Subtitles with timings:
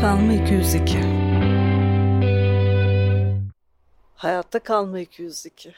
[0.00, 0.98] Kalma 202.
[4.14, 5.74] Hayatta kalma 202.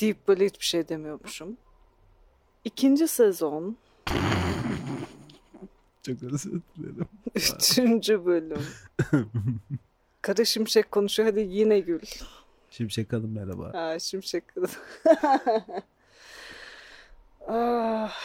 [0.00, 1.56] Deyip böyle hiçbir şey demiyormuşum.
[2.64, 3.76] İkinci sezon,
[6.02, 7.08] Çok özür dilerim.
[7.34, 8.66] üçüncü bölüm.
[10.22, 12.00] Kara Şimşek konuşuyor hadi yine gül.
[12.70, 13.72] Şimşek Hanım merhaba.
[13.74, 14.44] Ha, Şimşek
[17.48, 18.18] ah,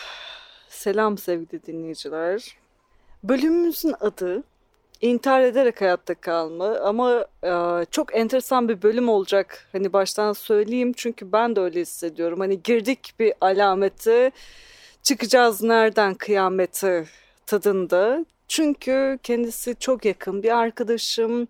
[0.69, 2.57] selam sevgili dinleyiciler.
[3.23, 4.43] Bölümümüzün adı
[5.01, 9.67] İntihar ederek hayatta kalma ama e, çok enteresan bir bölüm olacak.
[9.71, 12.39] Hani baştan söyleyeyim çünkü ben de öyle hissediyorum.
[12.39, 14.31] Hani girdik bir alameti
[15.03, 17.05] çıkacağız nereden kıyameti
[17.45, 18.25] tadında.
[18.47, 21.47] Çünkü kendisi çok yakın bir arkadaşım.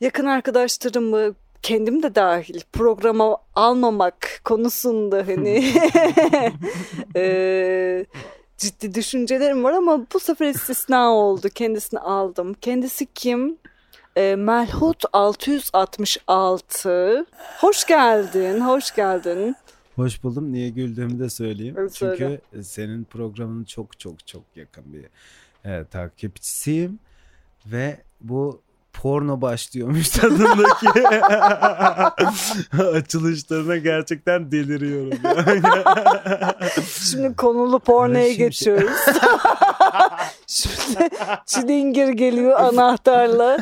[0.00, 5.64] Yakın arkadaşlarımı kendim de dahil programa almamak konusunda hani
[7.16, 8.06] e,
[8.58, 11.48] ciddi düşüncelerim var ama bu sefer istisna oldu.
[11.54, 12.54] Kendisini aldım.
[12.54, 13.58] Kendisi kim?
[14.16, 17.26] E, Melhut 666.
[17.60, 19.56] Hoş geldin, hoş geldin.
[19.96, 20.52] Hoş buldum.
[20.52, 21.90] Niye güldüğümü de söyleyeyim.
[21.90, 22.40] Söyle.
[22.52, 25.04] Çünkü senin programının çok çok çok yakın bir
[25.70, 26.98] e, takipçisiyim.
[27.66, 28.60] Ve bu
[29.02, 30.86] porno başlıyormuş tadındaki
[32.82, 35.18] açılışlarına gerçekten deliriyorum.
[35.24, 35.62] Yani.
[37.10, 38.90] Şimdi konulu pornoya geçiyoruz.
[40.46, 41.08] Şimdi
[41.46, 43.56] çilingir geliyor anahtarla.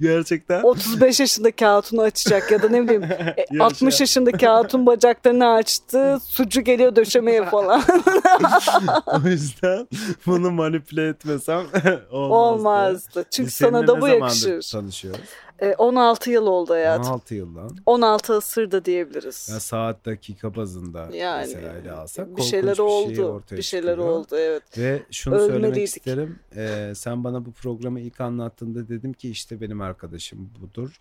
[0.00, 3.64] gerçekten 35 yaşındaki hatunu açacak ya da ne bileyim e, Yaşa.
[3.64, 6.18] 60 yaşındaki hatun bacaklarını açtı.
[6.28, 7.82] Sucu geliyor döşemeye falan.
[9.06, 9.88] o yüzden
[10.26, 11.62] bunu manipüle etmesem
[12.10, 12.12] olmazdı.
[12.12, 13.24] Olmazdı.
[13.30, 14.62] Çünkü Biz sana seninle da bu yakışır.
[14.72, 15.20] tanışıyoruz?
[15.62, 17.12] E, 16 yıl oldu hayatım.
[17.12, 17.76] 16 yıldan.
[17.86, 19.48] 16 ısır da diyebiliriz.
[19.52, 23.24] Ya saat dakika bazında Yani mesela ele alsak bir şeyler bir şey oldu.
[23.24, 24.08] ortaya bir şeyler çıkıyor.
[24.08, 24.78] oldu evet.
[24.78, 25.96] Ve şunu söylemek Ölmeliydik.
[25.96, 26.38] isterim.
[26.56, 31.00] Ee, sen bana bu programı ilk anlattığında dedim ki işte benim arkadaşım budur.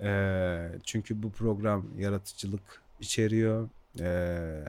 [0.00, 3.68] Ee, çünkü bu program yaratıcılık içeriyor.
[4.00, 4.64] Ee,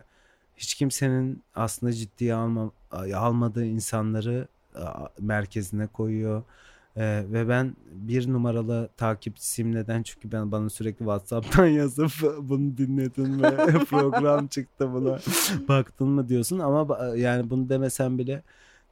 [0.57, 2.71] hiç kimsenin aslında ciddiye alma,
[3.15, 4.47] almadığı insanları
[5.19, 6.43] merkezine koyuyor.
[6.97, 10.03] Ee, ve ben bir numaralı takipçisiyim neden?
[10.03, 12.11] Çünkü ben bana sürekli WhatsApp'tan yazıp
[12.41, 13.41] bunu dinledin mi?
[13.89, 15.19] Program çıktı buna.
[15.67, 18.43] Baktın mı diyorsun ama yani bunu demesem bile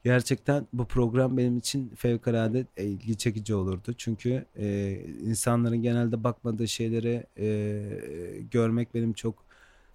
[0.03, 3.93] gerçekten bu program benim için fevkalade e, ilgi çekici olurdu.
[3.97, 7.81] Çünkü e, insanların genelde bakmadığı şeyleri e,
[8.51, 9.35] görmek benim çok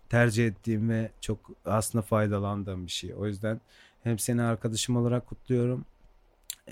[0.09, 3.15] tercih ettiğim ve çok aslında faydalandığım bir şey.
[3.15, 3.61] O yüzden
[4.03, 5.85] hem seni arkadaşım olarak kutluyorum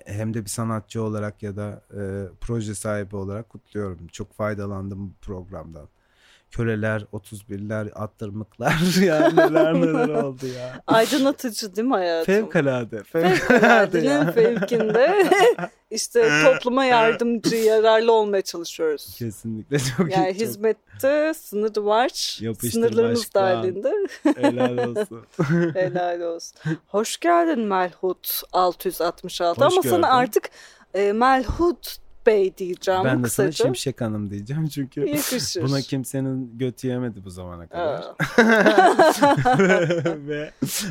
[0.06, 2.00] hem de bir sanatçı olarak ya da e,
[2.40, 4.06] proje sahibi olarak kutluyorum.
[4.06, 5.88] Çok faydalandım bu programdan.
[6.50, 10.80] Köleler, 31'ler, attırmıklar yani neler neler oldu ya.
[10.86, 12.34] Aydınlatıcı değil mi hayatım?
[12.34, 14.32] Fevkalade, fevkalade ya.
[14.32, 15.26] fevkinde
[15.90, 19.14] işte topluma yardımcı, yararlı olmaya çalışıyoruz.
[19.18, 20.32] Kesinlikle çok Yani.
[20.32, 22.38] Çok hizmette sınır var.
[22.40, 23.62] Yapıştır Sınırlarımız başkan.
[23.62, 23.92] dahilinde.
[24.36, 25.22] helal olsun.
[25.74, 26.58] Helal olsun.
[26.86, 29.90] Hoş geldin Melhut 666 Hoş ama gördüm.
[29.90, 30.50] sana artık
[30.94, 31.96] e, Melhut
[32.26, 33.64] Bey diyeceğim ben de sana kısaca.
[33.64, 35.62] Şimşek Hanım diyeceğim çünkü Yakışır.
[35.62, 38.04] buna kimsenin götü yemedi bu zamana kadar.
[40.28, 40.50] Ve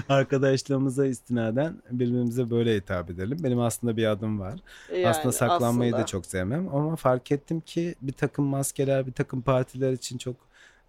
[0.10, 3.38] arkadaşlığımıza istinaden birbirimize böyle hitap edelim.
[3.44, 4.60] Benim aslında bir adım var.
[4.94, 6.04] Yani aslında saklanmayı aslında.
[6.04, 10.36] da çok sevmem ama fark ettim ki bir takım maskeler bir takım partiler için çok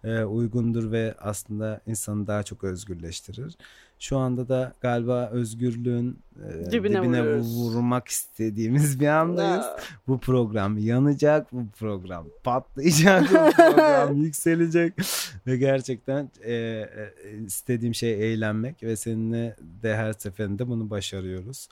[0.03, 3.57] e, uygundur ve aslında insanı daha çok özgürleştirir.
[3.99, 7.57] Şu anda da galiba özgürlüğün e, Dibine dibine, vuruyoruz.
[7.57, 9.65] vurmak istediğimiz bir andayız.
[10.07, 14.93] Bu program yanacak, bu program patlayacak, bu program yükselecek
[15.47, 16.87] ve gerçekten e, e,
[17.45, 21.69] istediğim şey eğlenmek ve seninle de her seferinde bunu başarıyoruz.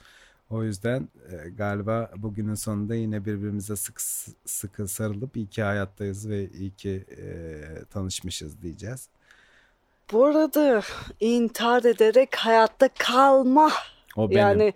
[0.50, 4.00] O yüzden e, galiba bugünün sonunda yine birbirimize sık
[4.46, 7.24] sıkı sarılıp iyi ki hayattayız ve iyi ki e,
[7.92, 9.08] tanışmışız diyeceğiz.
[10.12, 10.82] Bu arada
[11.20, 13.72] intihar ederek hayatta kalma
[14.16, 14.38] O benim.
[14.40, 14.74] yani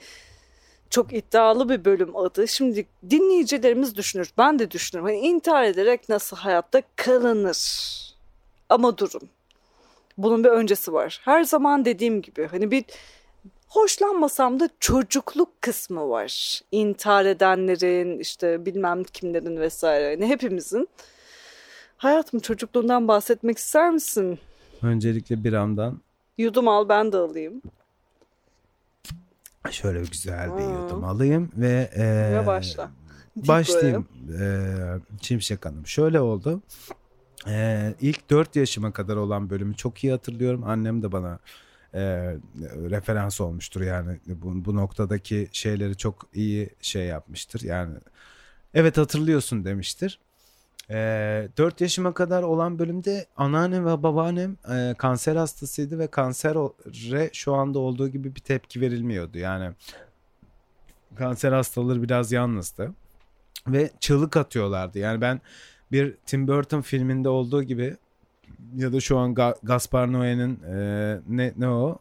[0.90, 2.48] çok iddialı bir bölüm adı.
[2.48, 4.32] Şimdi dinleyicilerimiz düşünür.
[4.38, 5.04] Ben de düşünürüm.
[5.06, 7.90] Hani intihar ederek nasıl hayatta kalınır?
[8.68, 9.28] Ama durun.
[10.18, 11.20] Bunun bir öncesi var.
[11.24, 12.84] Her zaman dediğim gibi hani bir
[13.70, 16.60] hoşlanmasam da çocukluk kısmı var.
[16.72, 20.04] İntihar edenlerin işte bilmem kimlerin vesaire.
[20.04, 20.88] Yani hepimizin.
[21.96, 24.38] Hayatım çocukluğundan bahsetmek ister misin?
[24.82, 26.00] Öncelikle bir andan
[26.38, 27.62] Yudum al ben de alayım.
[29.70, 30.82] şöyle güzel bir Aa.
[30.82, 32.90] yudum alayım ve e, Ve başla.
[33.36, 34.08] Başlayayım
[34.40, 34.44] e,
[35.22, 35.86] Şimşek Hanım.
[35.86, 36.62] Şöyle oldu.
[37.48, 40.64] E, ilk 4 yaşıma kadar olan bölümü çok iyi hatırlıyorum.
[40.64, 41.38] Annem de bana
[41.94, 42.00] e,
[42.90, 47.94] referans olmuştur yani bu, bu noktadaki şeyleri çok iyi şey yapmıştır yani
[48.74, 50.18] evet hatırlıyorsun demiştir.
[50.90, 57.54] E, 4 yaşıma kadar olan bölümde anneannem ve babaannem e, kanser hastasıydı ve kansere şu
[57.54, 59.38] anda olduğu gibi bir tepki verilmiyordu.
[59.38, 59.74] Yani
[61.16, 62.94] kanser hastaları biraz yalnızdı
[63.66, 64.98] ve çığlık atıyorlardı.
[64.98, 65.40] Yani ben
[65.92, 67.96] bir Tim Burton filminde olduğu gibi
[68.76, 71.98] ya da şu an Ga- Gaspar Noé'nin e, ne, ne o?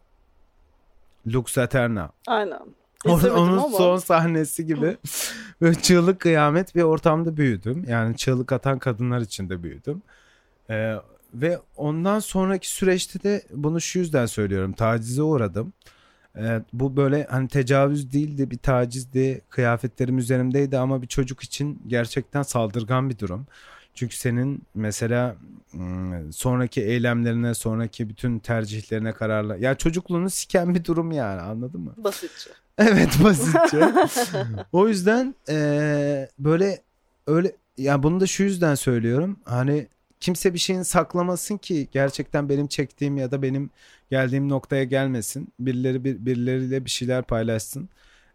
[1.28, 2.12] Lux Eterna.
[2.28, 2.60] Aynen.
[3.06, 3.78] Onun, onun ama.
[3.78, 4.98] son sahnesi gibi
[5.62, 7.86] böyle çığlık kıyamet bir ortamda büyüdüm.
[7.88, 10.02] Yani çığlık atan kadınlar içinde büyüdüm.
[10.70, 10.96] Ee,
[11.34, 14.74] ve ondan sonraki süreçte de bunu şu yüzden söylüyorum.
[14.74, 15.74] Tacize uğradım.
[16.38, 19.42] Ee, bu böyle hani tecavüz değildi bir tacizdi.
[19.50, 23.48] Kıyafetlerim üzerimdeydi ama bir çocuk için gerçekten saldırgan bir durum.
[23.94, 25.36] Çünkü senin mesela
[26.32, 31.94] sonraki eylemlerine, sonraki bütün tercihlerine kararla ya çocukluğunu siken bir durum yani anladın mı?
[31.98, 32.50] Basitçe.
[32.82, 33.92] Evet basitçe.
[34.72, 36.82] o yüzden e, böyle
[37.28, 39.40] öyle ya yani bunu da şu yüzden söylüyorum.
[39.46, 39.88] Hani
[40.20, 43.70] kimse bir şeyin saklamasın ki gerçekten benim çektiğim ya da benim
[44.12, 45.48] geldiğim noktaya gelmesin.
[45.60, 47.90] Birileri bir, birileriyle bir şeyler paylaşsın.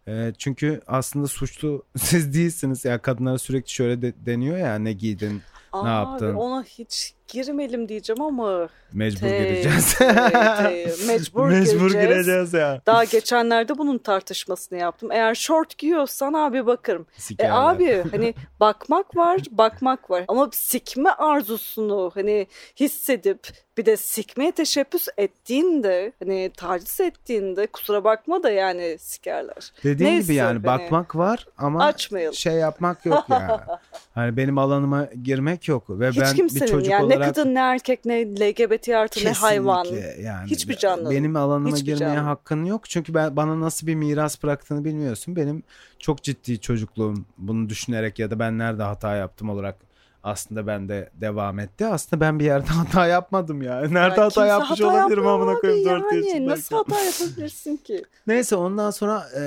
[0.07, 2.85] E, çünkü aslında suçlu siz değilsiniz.
[2.85, 5.41] Ya yani kadınlara sürekli şöyle de, deniyor ya ne giydin,
[5.71, 6.35] Abi, ne yaptın?
[6.35, 9.93] Ona hiç girmeyelim diyeceğim ama mecbur te, gireceğiz.
[9.93, 12.07] te, te, mecbur, mecbur gireceğiz.
[12.07, 12.81] gireceğiz ya.
[12.85, 15.11] Daha geçenlerde bunun tartışmasını yaptım.
[15.11, 17.05] Eğer short giyiyorsan abi bakarım.
[17.17, 17.49] Sikerler.
[17.49, 20.25] E abi hani bakmak var, bakmak var.
[20.27, 22.47] Ama sikme arzusunu hani
[22.79, 29.73] hissedip bir de sikmeye teşebbüs ettiğinde hani taciz ettiğinde kusura bakma da yani sikerler.
[29.83, 32.33] Dediğin Neyse, gibi yani hani, bakmak var ama açmayalım.
[32.35, 33.51] şey yapmak yok yani.
[34.13, 37.59] hani benim alanıma girmek yok ve Hiç ben bir çocuk yani olarak ne kadın ne
[37.59, 39.85] erkek ne LGBT artı ne hayvan.
[40.21, 41.09] yani Hiçbir canlı.
[41.11, 42.19] Benim alanıma Hiçbir girmeye canlı.
[42.19, 42.89] hakkın yok.
[42.89, 45.35] Çünkü ben bana nasıl bir miras bıraktığını bilmiyorsun.
[45.35, 45.63] Benim
[45.99, 49.75] çok ciddi çocukluğum bunu düşünerek ya da ben nerede hata yaptım olarak
[50.25, 51.85] aslında ben de devam etti.
[51.85, 53.81] Aslında ben bir yerde hata yapmadım ya.
[53.81, 56.15] Nerede Ya hata yapmış hata olabilirim amına koyayım 4 yani.
[56.15, 56.47] yaşındayken.
[56.47, 58.03] Nasıl hata yapabilirsin ki?
[58.27, 59.41] Neyse ondan sonra e,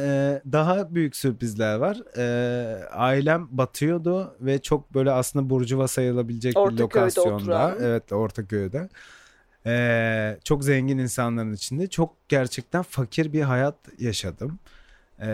[0.53, 2.03] daha büyük sürprizler var.
[2.17, 7.35] E, ailem batıyordu ve çok böyle aslında burcuva sayılabilecek bir Ortaköy'de lokasyonda.
[7.35, 7.77] oturan.
[7.81, 8.89] Evet Ortaköy'de.
[9.67, 14.59] E, çok zengin insanların içinde çok gerçekten fakir bir hayat yaşadım.
[15.21, 15.29] E,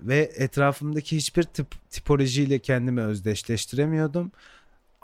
[0.00, 4.32] ve etrafımdaki hiçbir tip, tipolojiyle kendimi özdeşleştiremiyordum.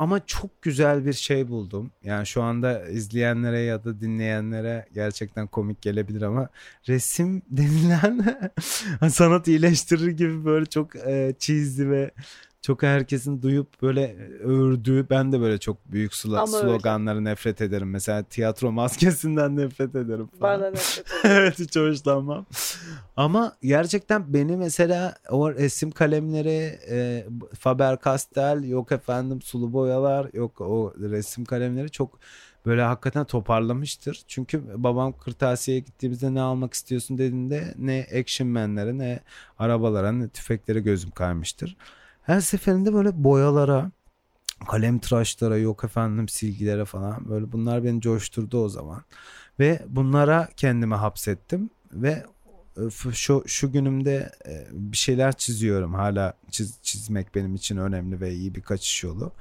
[0.01, 1.93] Ama çok güzel bir şey buldum.
[2.05, 6.49] Yani şu anda izleyenlere ya da dinleyenlere gerçekten komik gelebilir ama
[6.89, 8.25] resim denilen
[9.11, 12.11] sanat iyileştirir gibi böyle çok e, cheesy ve
[12.63, 16.69] çok herkesin duyup böyle övdüğü ben de böyle çok büyük slo- Ama öyle.
[16.69, 17.91] sloganları nefret ederim.
[17.91, 20.61] Mesela tiyatro maskesinden nefret ederim falan.
[20.61, 21.37] Ben de nefret ederim.
[21.37, 22.47] evet hiç hoşlanmam.
[23.17, 27.27] Ama gerçekten beni mesela o resim kalemleri e,
[27.65, 32.19] Faber-Castell yok efendim sulu boyalar yok o resim kalemleri çok
[32.67, 34.23] böyle hakikaten toparlamıştır.
[34.29, 39.21] Çünkü babam kırtasiyeye gittiğimizde ne almak istiyorsun dediğinde ne action man'lere ne
[39.59, 41.77] arabalara ne tüfeklere gözüm kaymıştır.
[42.23, 43.91] Her seferinde böyle boyalara
[44.69, 49.03] kalem tıraşlara yok efendim silgilere falan böyle bunlar beni coşturdu o zaman.
[49.59, 52.25] Ve bunlara kendimi hapsettim ve
[52.77, 55.95] e, şu şu günümde e, bir şeyler çiziyorum.
[55.95, 59.33] Hala çiz, çizmek benim için önemli ve iyi bir kaçış yolu.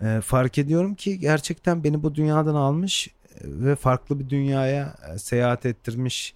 [0.00, 3.08] E, fark ediyorum ki gerçekten beni bu dünyadan almış
[3.44, 6.34] ve farklı bir dünyaya seyahat ettirmiş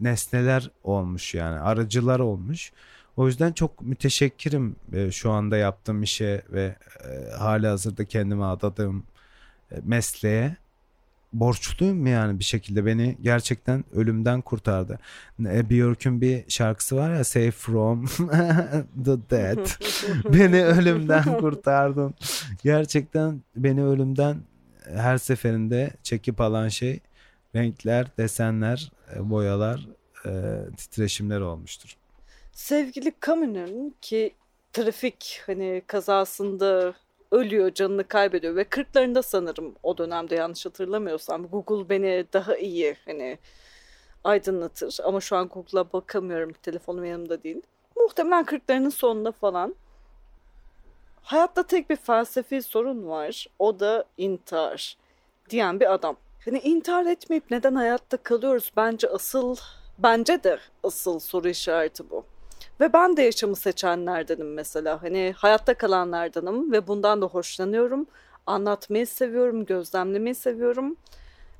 [0.00, 2.72] nesneler olmuş yani aracılar olmuş.
[3.18, 4.76] O yüzden çok müteşekkirim
[5.10, 6.76] şu anda yaptığım işe ve
[7.38, 9.04] hala hazırda kendime adadığım
[9.82, 10.56] mesleğe
[11.32, 14.98] borçluyum yani bir şekilde beni gerçekten ölümden kurtardı.
[15.38, 18.06] Björk'ün bir şarkısı var ya Save from
[19.04, 19.66] the dead.
[20.34, 22.14] beni ölümden kurtardın.
[22.62, 24.36] Gerçekten beni ölümden
[24.94, 27.00] her seferinde çekip alan şey
[27.56, 29.88] renkler, desenler, boyalar,
[30.76, 31.96] titreşimler olmuştur.
[32.58, 34.34] Sevgili Camus'un ki
[34.72, 36.94] trafik hani kazasında
[37.30, 43.38] ölüyor, canını kaybediyor ve 40'larında sanırım o dönemde yanlış hatırlamıyorsam Google beni daha iyi hani
[44.24, 47.62] aydınlatır ama şu an Google'a bakamıyorum telefonum yanımda değil.
[47.96, 49.74] Muhtemelen 40'larının sonunda falan.
[51.22, 53.46] Hayatta tek bir felsefi sorun var.
[53.58, 54.96] O da intihar
[55.50, 56.16] diyen bir adam.
[56.44, 58.72] Hani intihar etmeyip neden hayatta kalıyoruz?
[58.76, 59.56] Bence asıl,
[59.98, 62.24] bence de asıl soru işareti bu.
[62.80, 65.02] Ve ben de yaşamı seçenlerdenim mesela.
[65.02, 68.06] Hani hayatta kalanlardanım ve bundan da hoşlanıyorum.
[68.46, 70.96] Anlatmayı seviyorum, gözlemlemeyi seviyorum.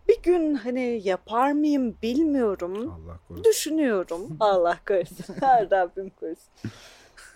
[0.09, 2.93] bir gün hani yapar mıyım bilmiyorum.
[3.07, 3.45] Allah korusun.
[3.45, 4.37] Düşünüyorum.
[4.41, 5.35] Allah korusun.
[5.41, 6.53] Her Rabbim korusun.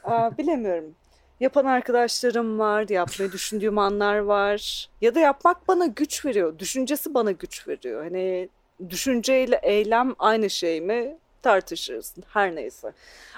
[0.05, 0.95] Aa, bilemiyorum.
[1.41, 4.89] Yapan arkadaşlarım var, yapmayı düşündüğüm anlar var.
[5.01, 6.59] Ya da yapmak bana güç veriyor.
[6.59, 8.03] Düşüncesi bana güç veriyor.
[8.05, 8.49] Hani
[8.91, 12.15] düşünceyle eylem aynı şey mi tartışırız.
[12.29, 12.93] Her neyse.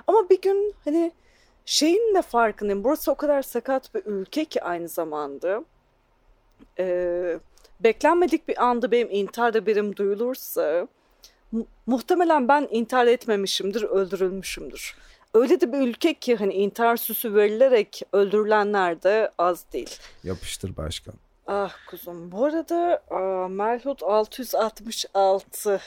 [0.06, 1.12] Ama bir gün hani
[1.66, 2.84] şeyin de farkındayım.
[2.84, 5.64] Burası o kadar sakat bir ülke ki aynı zamanda.
[6.78, 7.38] Ee,
[7.80, 10.88] beklenmedik bir anda benim intihar haberim duyulursa
[11.52, 14.96] mu- muhtemelen ben intihar etmemişimdir, öldürülmüşümdür.
[15.34, 19.98] Öyle de bir ülke ki hani intihar süsü verilerek öldürülenler de az değil.
[20.24, 21.14] Yapıştır başkan.
[21.46, 22.32] Ah kuzum.
[22.32, 25.80] Bu arada aa, Melhut 666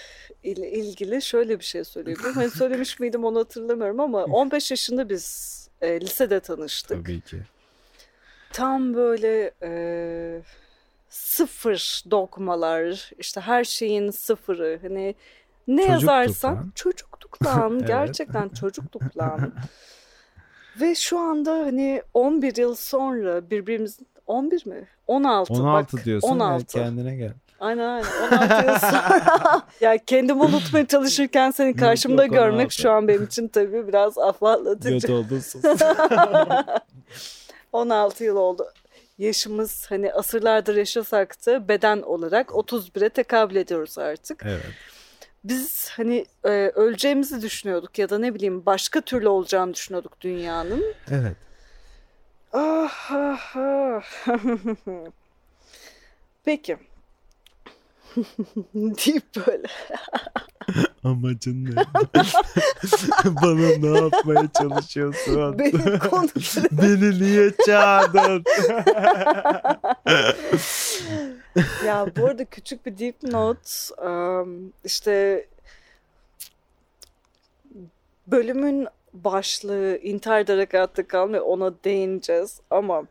[0.43, 2.33] ile ilgili şöyle bir şey söyleyebilirim.
[2.33, 7.05] Hani söylemiş miydim onu hatırlamıyorum ama 15 yaşında biz e, lisede tanıştık.
[7.05, 7.37] Tabii ki.
[8.53, 10.41] Tam böyle e,
[11.09, 14.79] sıfır dogmalar, işte her şeyin sıfırı.
[14.81, 15.15] Hani
[15.67, 16.71] ne Çocukluk yazarsan lan.
[16.75, 17.73] çocukluk lan.
[17.79, 17.87] Evet.
[17.87, 19.53] Gerçekten çocukluk lan.
[20.81, 24.87] Ve şu anda hani 11 yıl sonra birbirimizin 11 mi?
[25.07, 26.05] 16, 16 bak.
[26.05, 26.77] diyorsun 16.
[26.77, 27.33] ya kendine gel.
[27.59, 29.61] Aynen aynen 16 yıl sonra.
[29.81, 32.75] ya kendimi unutmaya çalışırken seni karşımda Yok, görmek 16.
[32.75, 34.89] şu an benim için tabii biraz afallatıcı.
[34.89, 35.61] Göt oldun sus.
[37.73, 38.67] 16 yıl oldu.
[39.17, 44.43] Yaşımız hani asırlardır yaşasak da beden olarak 31'e tekabül ediyoruz artık.
[44.45, 44.65] evet.
[45.43, 50.83] Biz hani e, öleceğimizi düşünüyorduk ya da ne bileyim başka türlü olacağını düşünüyorduk dünyanın.
[51.11, 51.35] Evet.
[52.53, 54.01] Ah, ah, ah.
[56.45, 56.77] Peki.
[58.75, 59.67] deyip böyle.
[61.03, 61.75] Amacın ne?
[63.25, 65.59] Bana ne yapmaya çalışıyorsun?
[65.59, 66.71] Beni konuşturuyor.
[66.71, 68.43] Beni niye çağırdın?
[71.85, 75.45] ya bu arada küçük bir dipnot um, işte
[78.27, 78.87] bölümün
[79.23, 82.59] başlığı intihar ederek hayatta kalma ona değineceğiz.
[82.69, 83.03] Ama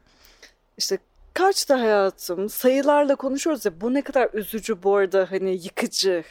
[0.79, 0.99] işte
[1.35, 2.49] kaçtı hayatım?
[2.49, 6.25] Sayılarla konuşuyoruz ya bu ne kadar üzücü bu arada hani yıkıcı.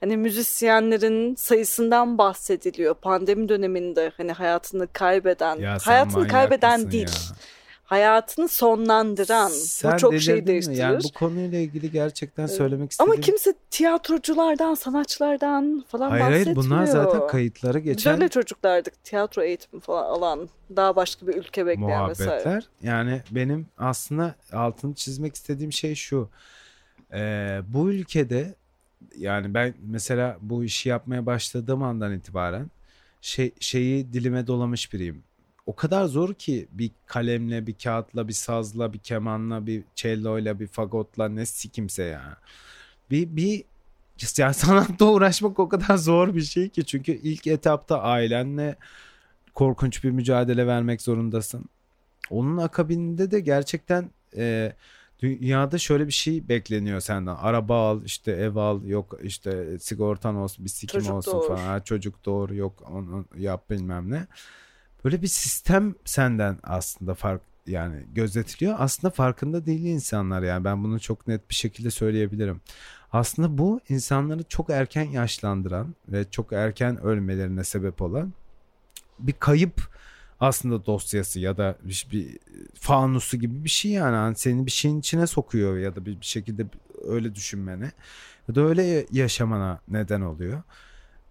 [0.00, 2.94] Hani müzisyenlerin sayısından bahsediliyor.
[2.94, 5.58] Pandemi döneminde hani hayatını kaybeden
[5.90, 7.08] hayatını kaybeden değil.
[7.08, 7.36] ya?
[7.94, 10.46] Hayatını sonlandıran Sen bu çok şey mi?
[10.46, 10.76] değiştirir.
[10.76, 12.56] Yani bu konuyla ilgili gerçekten Evet.
[12.56, 13.12] söylemek istediğim...
[13.12, 16.64] Ama kimse tiyatroculardan, sanatçılardan falan Hayır hayır bahsetmiyor.
[16.64, 19.04] bunlar zaten kayıtları Biz geçen öyle çocuklardık.
[19.04, 22.30] Tiyatro eğitimi falan alan, daha başka bir ülke bekleyen vesaire.
[22.30, 22.68] muhabbetler.
[22.82, 26.28] Yani benim aslında altını çizmek istediğim şey şu.
[27.12, 28.54] Ee, bu ülkede
[29.16, 32.70] yani ben mesela bu işi yapmaya başladığım andan itibaren
[33.20, 35.22] şey, şeyi dilime dolamış biriyim.
[35.66, 40.66] O kadar zor ki bir kalemle, bir kağıtla, bir sazla, bir kemanla, bir celloyla, bir
[40.66, 42.36] fagotla ne sikimse ya.
[43.10, 43.64] Bir, bir
[44.38, 48.76] yani sanatla uğraşmak o kadar zor bir şey ki çünkü ilk etapta ailenle
[49.54, 51.64] korkunç bir mücadele vermek zorundasın.
[52.30, 54.72] Onun akabinde de gerçekten e,
[55.18, 57.34] dünyada şöyle bir şey bekleniyor senden.
[57.34, 61.48] Araba al, işte ev al, yok işte sigortan olsun, bir sikim Çocuk olsun doğur.
[61.48, 61.66] falan.
[61.66, 64.26] Ha, çocuk doğur, yok onu yap bilmem ne.
[65.04, 68.74] Böyle bir sistem senden aslında fark yani gözetiliyor.
[68.78, 72.60] Aslında farkında değil insanlar yani ben bunu çok net bir şekilde söyleyebilirim.
[73.12, 78.32] Aslında bu insanları çok erken yaşlandıran ve çok erken ölmelerine sebep olan
[79.18, 79.88] bir kayıp
[80.40, 82.38] aslında dosyası ya da bir, bir
[82.74, 84.16] fanusu gibi bir şey yani.
[84.16, 86.66] Hani seni bir şeyin içine sokuyor ya da bir, bir şekilde
[87.04, 87.92] öyle düşünmene
[88.48, 90.62] ya da öyle yaşamana neden oluyor.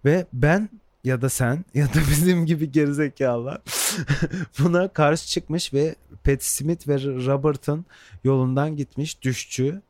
[0.04, 0.68] Ve ben
[1.04, 3.60] ya da sen ya da bizim gibi gerizekalılar
[4.58, 5.94] buna karşı çıkmış ve
[6.24, 7.86] Pat Smith ve Robert'ın
[8.24, 9.82] yolundan gitmiş düşçü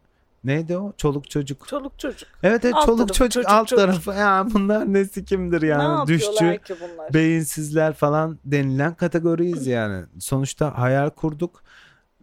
[0.45, 0.93] Neydi o?
[0.97, 1.69] Çoluk çocuk.
[1.69, 2.29] Çoluk çocuk.
[2.43, 3.87] Evet evet Alt çoluk tarafı, çocuk, çocuk, alt çocuk.
[3.87, 4.11] tarafı.
[4.11, 5.83] Ya bunlar ne sikimdir ne yani.
[5.83, 7.15] yapıyorlar Düşçü, ki bunlar?
[7.15, 10.05] beyinsizler falan denilen kategoriyiz yani.
[10.19, 11.63] Sonuçta hayal kurduk.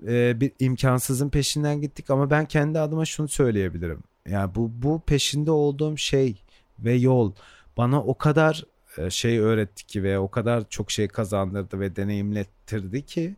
[0.07, 4.03] Ee, bir imkansızın peşinden gittik ama ben kendi adıma şunu söyleyebilirim.
[4.27, 6.41] Yani bu bu peşinde olduğum şey
[6.79, 7.33] ve yol
[7.77, 8.63] bana o kadar
[9.09, 13.35] şey öğretti ki ve o kadar çok şey kazandırdı ve deneyimlettirdi ki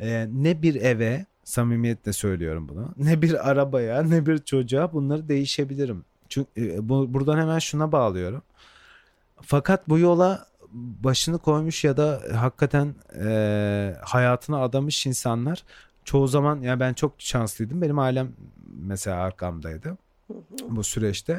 [0.00, 2.94] e, ne bir eve samimiyetle söylüyorum bunu.
[2.96, 6.04] Ne bir arabaya ne bir çocuğa bunları değişebilirim.
[6.28, 8.42] Çünkü e, bu, buradan hemen şuna bağlıyorum.
[9.42, 12.94] Fakat bu yola başını koymuş ya da hakikaten
[13.24, 15.64] e, hayatını adamış insanlar
[16.04, 17.82] çoğu zaman ya ben çok şanslıydım.
[17.82, 18.32] Benim ailem
[18.78, 19.96] mesela arkamdaydı
[20.68, 21.38] bu süreçte.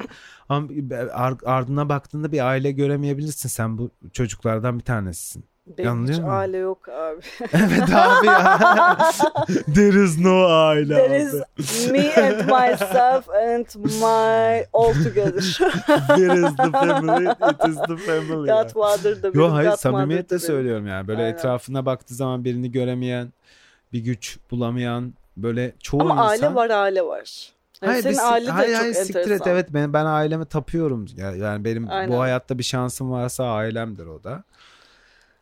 [0.50, 0.68] Ama
[1.14, 3.50] ar- ardına baktığında bir aile göremeyebilirsin.
[3.50, 5.46] Sen bu çocuklardan bir tanesisin.
[5.78, 6.34] Benim Yanılıyor hiç muyum?
[6.36, 7.22] aile yok abi.
[7.54, 8.98] evet abi ya.
[9.76, 11.34] There is no aile There abi.
[11.58, 15.58] is me and myself and my all together.
[16.18, 18.48] There is the family, it is the family.
[18.52, 21.08] Godfather da benim, hayır samimiyetle söylüyorum yani.
[21.08, 21.34] Böyle Aynen.
[21.34, 23.34] etrafına baktığı zaman birini göremeyen,
[23.94, 26.28] bir güç bulamayan böyle çoğu Ama insan.
[26.28, 27.52] aile var aile var.
[27.82, 29.48] Yani Hayır, senin biz- aile de hayır, çok hayır, siktir enteresan.
[29.48, 29.54] et.
[29.54, 31.06] Evet ben, ben aileme tapıyorum.
[31.18, 32.12] Ya- Yani benim Aynen.
[32.16, 34.44] bu hayatta bir şansım varsa ailemdir o da.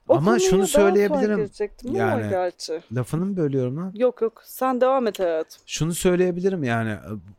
[0.08, 1.50] O Ama şunu söyleyebilirim.
[1.84, 2.82] Yani- gerçi.
[2.96, 3.92] Lafını mı bölüyorum lan?
[3.96, 5.62] Yok yok sen devam et hayatım.
[5.66, 6.96] Şunu söyleyebilirim yani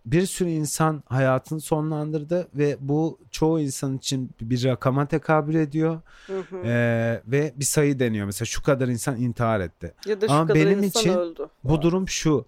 [0.06, 6.38] bir sürü insan hayatını sonlandırdı ve bu çoğu insan için bir rakama tekabül ediyor Hı
[6.40, 6.56] hı.
[6.64, 8.26] Ee, ve bir sayı deniyor.
[8.26, 9.94] Mesela şu kadar insan intihar etti.
[10.06, 11.48] ya da şu ama kadar benim insan için öldü.
[11.64, 12.44] Bu durum şu.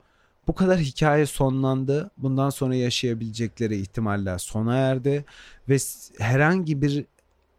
[0.48, 2.10] Bu kadar hikaye sonlandı.
[2.16, 5.24] Bundan sonra yaşayabilecekleri ihtimaller sona erdi.
[5.68, 5.76] Ve
[6.18, 7.04] herhangi bir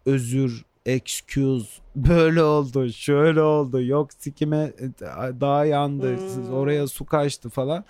[0.05, 4.85] özür, excuse böyle oldu, şöyle oldu, yok sikime e,
[5.41, 6.53] dağ yandı, Hmm.
[6.53, 7.85] oraya su kaçtı falan.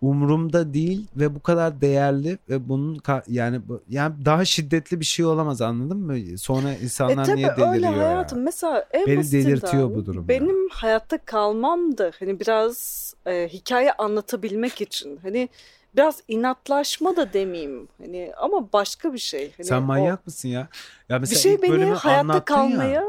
[0.00, 5.62] Umurumda değil ve bu kadar değerli ve bunun yani yani daha şiddetli bir şey olamaz
[5.62, 6.38] anladın mı?
[6.38, 7.98] Sonra E insanlar tabii niye deliriyor öyle ya?
[7.98, 8.42] hayatım.
[8.42, 10.28] Mesela en Beni basitinden delirtiyor bu durum ya.
[10.28, 15.16] Benim hayatta kalmam da hani biraz e, hikaye anlatabilmek için.
[15.16, 15.48] Hani
[15.96, 17.88] biraz inatlaşma da demeyeyim.
[17.98, 19.52] Hani ama başka bir şey.
[19.56, 20.68] Hani Sen o- manyak mısın ya?
[21.08, 22.68] Ya bir mesela şey ilk beni hayatta anlattın ya.
[22.70, 23.04] kalmaya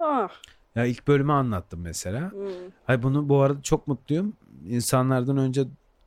[0.00, 0.28] ah,
[0.74, 2.32] Ya ilk bölümü anlattım mesela.
[2.32, 2.48] hmm.
[2.86, 4.32] Hay bunu bu arada çok mutluyum.
[4.68, 5.64] İnsanlardan önce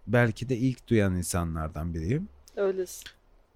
[0.07, 2.29] belki de ilk duyan insanlardan biriyim.
[2.55, 3.03] öylesin.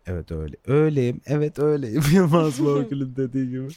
[0.07, 0.55] Evet öyle.
[0.67, 1.21] Öyleyim.
[1.25, 2.03] Evet öyleyim.
[2.13, 3.67] Yılmaz Morgül'ün dediği gibi.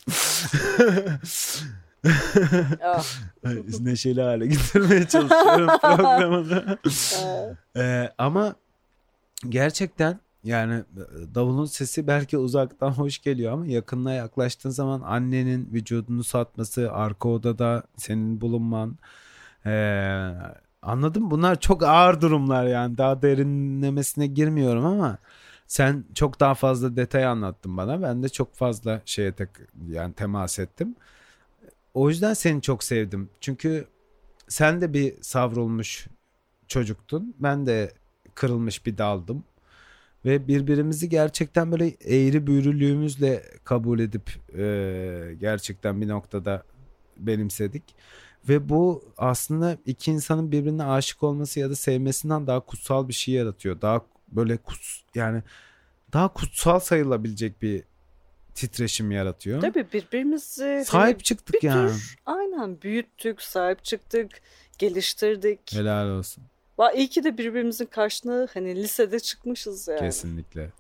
[2.85, 3.05] Ah,
[3.81, 6.79] Neşeli hale getirmeye çalışıyorum programını.
[7.77, 8.55] Ee, ama
[9.49, 10.85] gerçekten yani
[11.35, 17.83] davulun sesi belki uzaktan hoş geliyor ama yakınına yaklaştığın zaman annenin vücudunu satması, arka odada
[17.97, 18.99] senin bulunman
[19.67, 20.33] ee,
[20.85, 25.19] anladım bunlar çok ağır durumlar yani daha derinlemesine girmiyorum ama
[25.67, 29.49] sen çok daha fazla detay anlattın bana ben de çok fazla şeye tek,
[29.89, 30.95] yani temas ettim.
[31.95, 33.87] O yüzden seni çok sevdim çünkü
[34.49, 36.07] sen de bir savrulmuş
[36.69, 37.35] çocuktun.
[37.39, 37.93] Ben de
[38.35, 39.45] kırılmış bir daldım.
[40.25, 46.63] Ve birbirimizi gerçekten böyle eğri büğrülüğümüzle kabul edip e, gerçekten bir noktada
[47.17, 47.83] benimsedik.
[48.49, 53.35] Ve bu aslında iki insanın birbirine aşık olması ya da sevmesinden daha kutsal bir şey
[53.35, 53.81] yaratıyor.
[53.81, 55.43] Daha böyle kuts yani
[56.13, 57.85] daha kutsal sayılabilecek bir
[58.55, 59.61] titreşim yaratıyor.
[59.61, 61.91] Tabii birbirimizi Sahip çıktık bir yani.
[61.91, 64.31] tür aynen büyüttük, sahip çıktık,
[64.79, 65.73] geliştirdik.
[65.73, 66.45] Helal olsun.
[66.79, 70.01] Va iyi ki de birbirimizin karşına hani lisede çıkmışız yani.
[70.01, 70.71] Kesinlikle.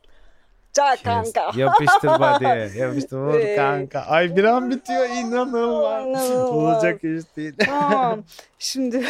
[0.75, 1.51] Çak kanka.
[1.57, 2.71] Yapıştır body'ye.
[2.77, 4.01] Yapıştır vur kanka.
[4.01, 6.07] Ay bir an bitiyor inanılmaz.
[6.07, 6.51] İnanılmaz.
[6.51, 7.55] Olacak iş değil.
[7.67, 8.23] Tamam.
[8.59, 9.05] Şimdi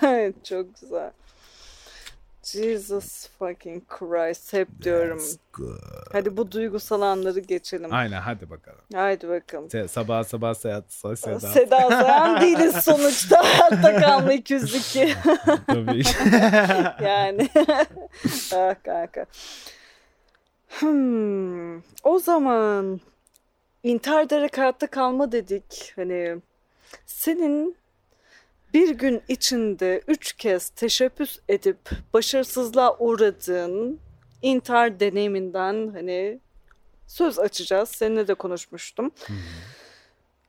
[0.44, 1.10] çok güzel.
[2.42, 5.22] Jesus fucking Christ hep diyorum.
[6.12, 7.94] Hadi bu duygusal anları geçelim.
[7.94, 8.80] Aynen hadi bakalım.
[8.94, 9.68] Haydi bakalım.
[9.68, 11.40] Se- sabah sabah Sedat Seda.
[11.40, 13.44] Seda Sayan değiliz sonuçta.
[13.44, 15.14] Hayatta kalma 202.
[15.66, 16.02] Tabii.
[17.04, 17.48] yani.
[18.54, 19.26] ah kanka.
[20.68, 21.78] Hmm.
[22.04, 23.00] O zaman
[23.82, 25.92] intihar ederek hayatta kalma dedik.
[25.96, 26.36] Hani
[27.06, 27.76] senin
[28.74, 31.78] bir gün içinde üç kez teşebbüs edip
[32.14, 34.00] başarısızlığa uğradığın
[34.42, 36.40] intihar deneyiminden hani
[37.06, 37.88] söz açacağız.
[37.88, 39.10] Seninle de konuşmuştum.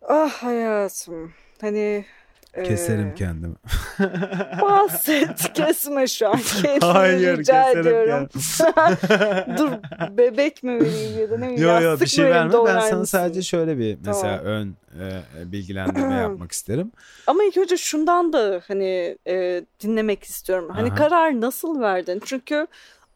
[0.01, 1.34] Ah hayatım.
[1.62, 2.05] Hani
[2.53, 3.55] Keserim e, kendimi.
[4.62, 5.53] Bahset.
[5.53, 6.38] Kesme şu an.
[6.62, 8.29] Kesme Hayır rica keserim ediyorum.
[9.57, 9.71] Dur
[10.17, 12.53] bebek mi vereyim ya da ne bileyim Yo yo bir şey verme.
[12.65, 14.53] Ben sana sadece şöyle bir mesela Tamam.
[14.53, 16.91] ön e, bilgilendirme yapmak isterim.
[17.27, 20.69] Ama ilk önce şundan da hani e, dinlemek istiyorum.
[20.73, 20.95] Hani Aha.
[20.95, 22.21] karar nasıl verdin?
[22.25, 22.67] Çünkü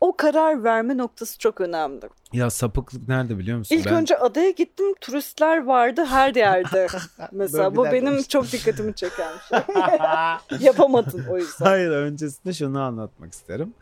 [0.03, 2.01] o karar verme noktası çok önemli.
[2.33, 3.75] Ya sapıklık nerede biliyor musun?
[3.75, 6.87] İlk Ben- önce adaya gittim turistler vardı her yerde.
[7.31, 10.67] Mesela bu benim çok dikkatimi çeken bir şey.
[10.67, 11.65] Yapamadın o yüzden.
[11.65, 13.73] Hayır öncesinde şunu anlatmak isterim.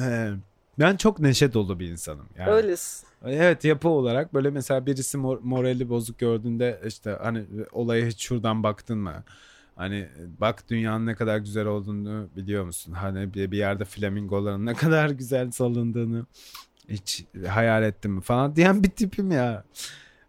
[0.00, 0.30] Ee,
[0.78, 2.28] ben çok neşe dolu bir insanım.
[2.38, 2.50] Yani.
[2.50, 3.06] Öylesin.
[3.24, 8.62] Evet yapı olarak böyle mesela birisi mor- morali bozuk gördüğünde işte hani olaya hiç şuradan
[8.62, 9.24] baktın mı?
[9.76, 10.08] Hani
[10.40, 12.92] bak dünyanın ne kadar güzel olduğunu biliyor musun?
[12.92, 16.26] Hani bir bir yerde flamingoların ne kadar güzel salındığını
[16.88, 19.64] hiç hayal ettin mi falan diyen bir tipim ya.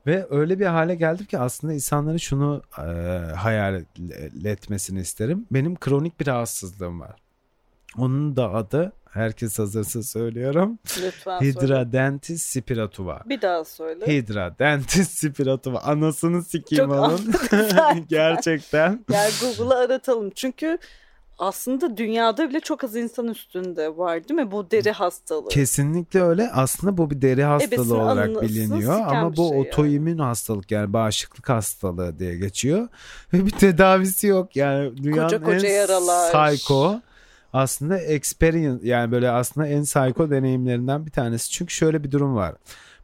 [0.08, 2.82] Ve öyle bir hale geldim ki aslında insanların şunu e,
[3.36, 5.46] hayal et- etmesini isterim.
[5.52, 7.16] Benim kronik bir rahatsızlığım var.
[7.98, 10.80] Onun da adı Herkes hazırsa söylüyorum.
[11.01, 11.51] Lütfen söyle.
[11.51, 13.21] Hidradentis spiratuva.
[13.25, 14.08] Bir daha söyle.
[14.08, 15.80] Hidradentis spiratuva.
[15.80, 17.19] Anasını sikeyim Çok onun.
[18.10, 19.06] Gerçekten.
[19.12, 20.30] Yani Google'a aratalım.
[20.36, 20.78] Çünkü
[21.39, 24.51] aslında dünyada bile çok az insan üstünde var değil mi?
[24.51, 25.49] Bu deri hastalığı.
[25.49, 26.49] Kesinlikle öyle.
[26.51, 29.67] Aslında bu bir deri hastalığı Ebesinin olarak biliniyor ama bu şey yani.
[29.67, 32.88] otoimmün hastalık yani bağışıklık hastalığı diye geçiyor
[33.34, 34.56] ve bir tedavisi yok.
[34.56, 36.56] Yani dünyanın Koca koca en yaralar.
[36.56, 37.01] psycho
[37.56, 41.52] aslında experience yani böyle aslında en psycho deneyimlerinden bir tanesi.
[41.52, 42.56] Çünkü şöyle bir durum var.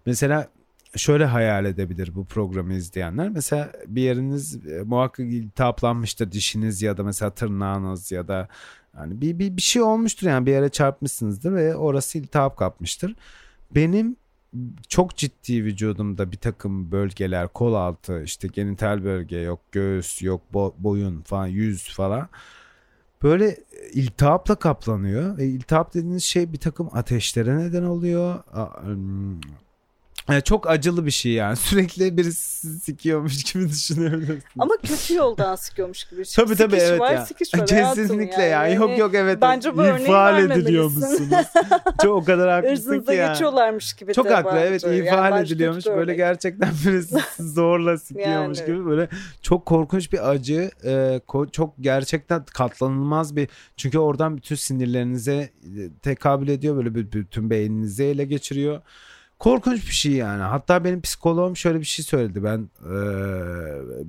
[0.06, 0.48] Mesela
[0.96, 3.30] şöyle hayal edebilir bu programı izleyenler.
[3.30, 8.48] Mesela bir yeriniz e, muhakkak iltihaplanmıştır dişiniz ya da mesela tırnağınız ya da
[8.98, 13.16] yani bir, bir, bir şey olmuştur yani bir yere çarpmışsınızdır ve orası iltihap kapmıştır.
[13.76, 14.16] Benim
[14.90, 20.74] çok ciddi vücudumda bir takım bölgeler kol altı işte genital bölge yok göğüs yok bo-
[20.78, 22.30] boyun falan yüz falan
[23.24, 23.58] böyle
[23.94, 28.44] iltihapla kaplanıyor ve iltihap dediğiniz şey bir takım ateşlere neden oluyor.
[30.30, 34.44] Yani çok acılı bir şey yani sürekli birisi sikiyormuş gibi düşünebilirsiniz.
[34.60, 36.26] Ama kötü yoldan sıkıyormuş gibi.
[36.26, 37.26] Şimdi Tabii tabii evet var, ya.
[37.26, 38.70] sikiş var Kesinlikle yani.
[38.72, 38.76] ya.
[38.78, 39.38] Yok Yani yok evet.
[39.42, 40.62] bence bu örneği İhfal vermemelisin.
[40.62, 41.46] ediliyormuşsunuz.
[42.02, 43.28] çok o kadar haklısın ki ya.
[43.32, 46.18] geçiyorlarmış gibi Çok haklı evet Yani ifade bence ediliyormuş böyle örnek.
[46.18, 48.68] gerçekten birisi zorla sikiyormuş Yani.
[48.68, 49.08] gibi böyle
[49.42, 55.50] çok korkunç bir acı e, çok gerçekten katlanılmaz bir çünkü oradan bütün sinirlerinize e,
[56.02, 58.82] tekabül ediyor böyle bütün beyninizi ele geçiriyor.
[59.42, 60.42] Korkunç bir şey yani.
[60.42, 62.44] Hatta benim psikoloğum şöyle bir şey söyledi.
[62.44, 62.94] Ben e,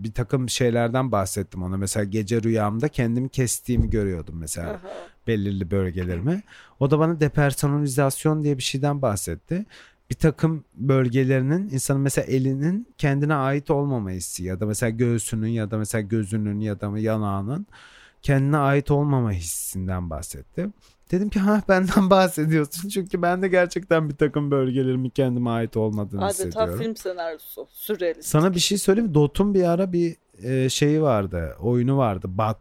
[0.04, 1.76] bir takım şeylerden bahsettim ona.
[1.76, 4.80] Mesela gece rüyamda kendimi kestiğimi görüyordum mesela Aha.
[5.26, 6.42] belirli bölgelerime.
[6.80, 9.66] O da bana depersonalizasyon diye bir şeyden bahsetti.
[10.10, 15.70] Bir takım bölgelerinin insanın mesela elinin kendine ait olmama hissi ya da mesela göğsünün ya
[15.70, 17.66] da mesela gözünün ya da yanağının
[18.22, 20.68] kendine ait olmama hissinden bahsetti.
[21.12, 26.24] Dedim ki ha benden bahsediyorsun çünkü ben de gerçekten bir takım bölgelerimin kendime ait olmadığını
[26.24, 26.78] Adeta hissediyorum.
[26.78, 27.68] film senaryosu.
[27.70, 28.28] Sürrealist.
[28.28, 29.14] Sana bir şey söyleyeyim mi?
[29.14, 31.56] Dot'un bir ara bir e, şeyi vardı.
[31.60, 32.26] Oyunu vardı.
[32.28, 32.56] Bug.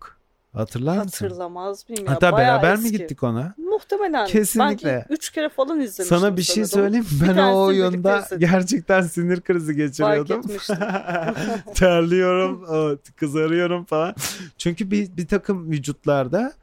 [0.53, 1.25] Hatırlar mısın?
[1.25, 2.11] Hatırlamaz mıyım ya?
[2.11, 2.91] Hatta Bayağı beraber eski.
[2.91, 3.53] mi gittik ona?
[3.57, 4.27] Muhtemelen.
[4.27, 4.89] Kesinlikle.
[4.89, 6.05] Belki üç kere falan izlemiştim.
[6.05, 7.27] Sana bir şey söyleyeyim mi?
[7.27, 10.41] Ben o oyunda gerçekten sinir krizi geçiriyordum.
[11.75, 12.67] Terliyorum,
[13.15, 14.15] kızarıyorum falan.
[14.57, 16.53] Çünkü bir, bir takım vücutlarda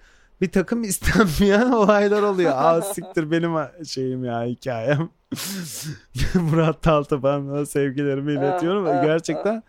[0.41, 2.53] bir takım istenmeyen olaylar oluyor.
[2.55, 5.09] Aa siktir benim şeyim ya hikayem.
[6.35, 8.87] Murat Taltaban'a sevgilerimi iletiyorum.
[8.87, 9.63] Ah, ah, Gerçekten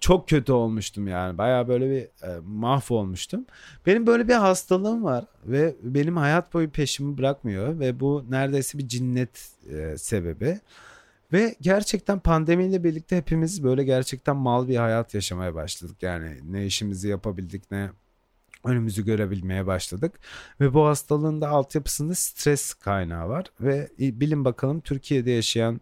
[0.00, 1.38] çok kötü olmuştum yani.
[1.38, 3.46] Baya böyle bir e, mahvolmuştum.
[3.86, 8.88] Benim böyle bir hastalığım var ve benim hayat boyu peşimi bırakmıyor ve bu neredeyse bir
[8.88, 10.60] cinnet e, sebebi.
[11.32, 15.96] Ve gerçekten pandemiyle birlikte hepimiz böyle gerçekten mal bir hayat yaşamaya başladık.
[16.02, 17.90] Yani ne işimizi yapabildik ne
[18.64, 20.20] önümüzü görebilmeye başladık.
[20.60, 23.46] Ve bu hastalığın da altyapısında stres kaynağı var.
[23.60, 25.80] Ve bilin bakalım Türkiye'de yaşayan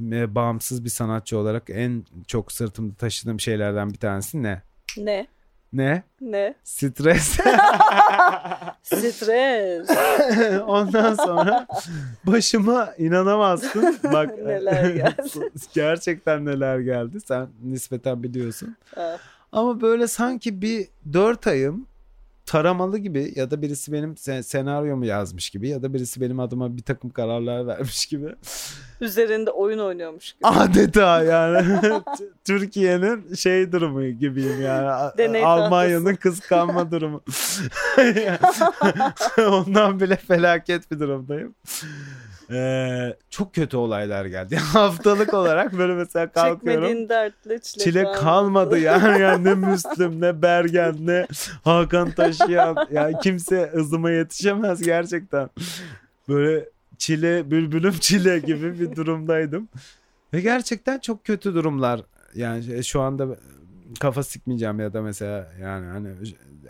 [0.00, 4.62] e, bağımsız bir sanatçı olarak en çok sırtımda taşıdığım şeylerden bir tanesi ne?
[4.96, 5.26] Ne?
[5.72, 6.02] Ne?
[6.20, 6.54] Ne?
[6.64, 7.38] Stres.
[8.82, 9.90] Stres.
[10.66, 11.66] Ondan sonra
[12.26, 13.98] başıma inanamazsın.
[14.12, 15.50] Bak Neler geldi.
[15.74, 17.18] gerçekten neler geldi.
[17.20, 18.76] Sen nispeten biliyorsun.
[18.96, 19.18] Ah.
[19.52, 21.86] Ama böyle sanki bir dört ayım
[22.46, 26.76] taramalı gibi ya da birisi benim sen- senaryomu yazmış gibi ya da birisi benim adıma
[26.76, 28.34] bir takım kararlar vermiş gibi.
[29.00, 30.46] Üzerinde oyun oynuyormuş gibi.
[30.48, 31.80] Adeta yani
[32.44, 35.10] Türkiye'nin şey durumu gibiyim yani.
[35.18, 37.22] Deney Almanya'nın kıskanma durumu.
[39.38, 41.54] Ondan bile felaket bir durumdayım.
[42.50, 44.56] Ee, çok kötü olaylar geldi.
[44.56, 46.82] Haftalık olarak böyle mesela kalkıyorum.
[46.82, 48.20] Çekmediğin dertle çile, Çile kalmadı.
[48.20, 49.20] kalmadı yani.
[49.22, 51.26] yani ne Müslüm ne Bergen ne
[51.64, 52.88] Hakan Taşıyan.
[52.92, 55.50] Yani kimse hızıma yetişemez gerçekten.
[56.28, 56.68] Böyle
[56.98, 59.68] çile bülbülüm çile gibi bir durumdaydım.
[60.32, 62.00] Ve gerçekten çok kötü durumlar.
[62.34, 63.36] Yani şu anda
[64.00, 66.08] kafa sıkmayacağım ya da mesela yani hani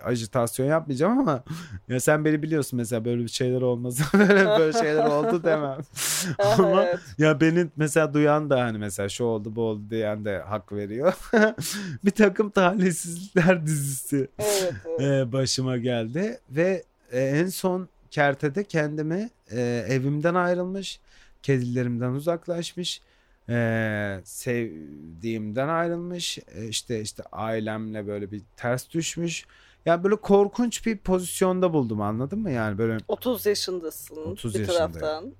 [0.04, 1.44] ajitasyon yapmayacağım ama
[1.88, 5.78] ya sen beni biliyorsun mesela böyle bir şeyler olmasa böyle böyle şeyler oldu demem.
[6.58, 6.98] Ama evet.
[7.18, 11.14] ya beni mesela duyan da hani mesela şu oldu bu oldu diyen de hak veriyor.
[12.04, 15.00] bir takım talihsizlikler dizisi Evet, evet.
[15.00, 21.00] e, başıma geldi ve e, en son kertede kendimi e, evimden ayrılmış,
[21.42, 23.00] kedilerimden uzaklaşmış,
[23.48, 29.46] e, sevdiğimden ayrılmış, e, işte işte ailemle böyle bir ters düşmüş.
[29.86, 32.50] Yani böyle korkunç bir pozisyonda buldum anladın mı?
[32.50, 34.92] Yani böyle 30 yaşındasın 30 bir yaşındayım.
[34.92, 35.32] taraftan.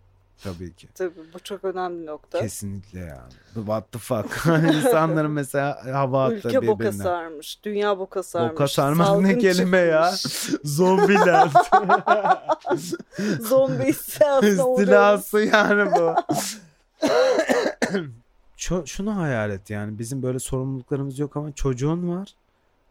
[0.45, 0.89] tabii ki.
[0.95, 2.41] Tabii bu çok önemli nokta.
[2.41, 3.33] Kesinlikle yani.
[3.55, 4.47] What the fuck?
[4.47, 7.03] İnsanların mesela hava attı Ülke boka birbirine.
[7.03, 7.65] sarmış.
[7.65, 8.53] Dünya boka sarmış.
[8.53, 10.11] Boka sarmak ne salgın kelime ya?
[10.17, 10.61] çıkmış.
[10.65, 11.49] Zombiler.
[13.41, 14.47] Zombi istilası.
[14.47, 16.15] İstilası yani bu.
[18.57, 22.35] Şu, şunu hayal et yani bizim böyle sorumluluklarımız yok ama çocuğun var.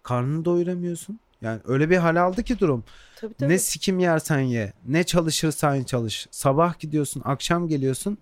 [0.04, 1.20] Karnını doyuramıyorsun.
[1.42, 2.84] Yani öyle bir hal aldı ki durum.
[3.16, 3.50] Tabii, tabii.
[3.50, 4.74] Ne sikim yersen ye.
[4.88, 6.28] Ne çalışırsan çalış.
[6.32, 8.18] Sabah gidiyorsun, akşam geliyorsun.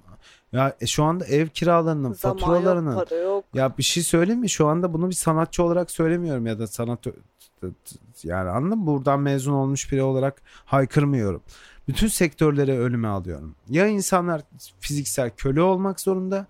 [0.52, 2.96] Ya e, şu anda ev kiralarının, Zaman faturalarının.
[2.96, 3.46] yok, para yok.
[3.54, 4.50] Ya bir şey söyleyeyim mi?
[4.50, 7.00] Şu anda bunu bir sanatçı olarak söylemiyorum ya da sanat
[8.24, 8.86] yani anladın mı?
[8.88, 11.42] Buradan mezun olmuş biri olarak haykırmıyorum.
[11.88, 13.56] Bütün sektörlere ölüme alıyorum.
[13.70, 14.42] Ya insanlar
[14.80, 16.48] fiziksel köle olmak zorunda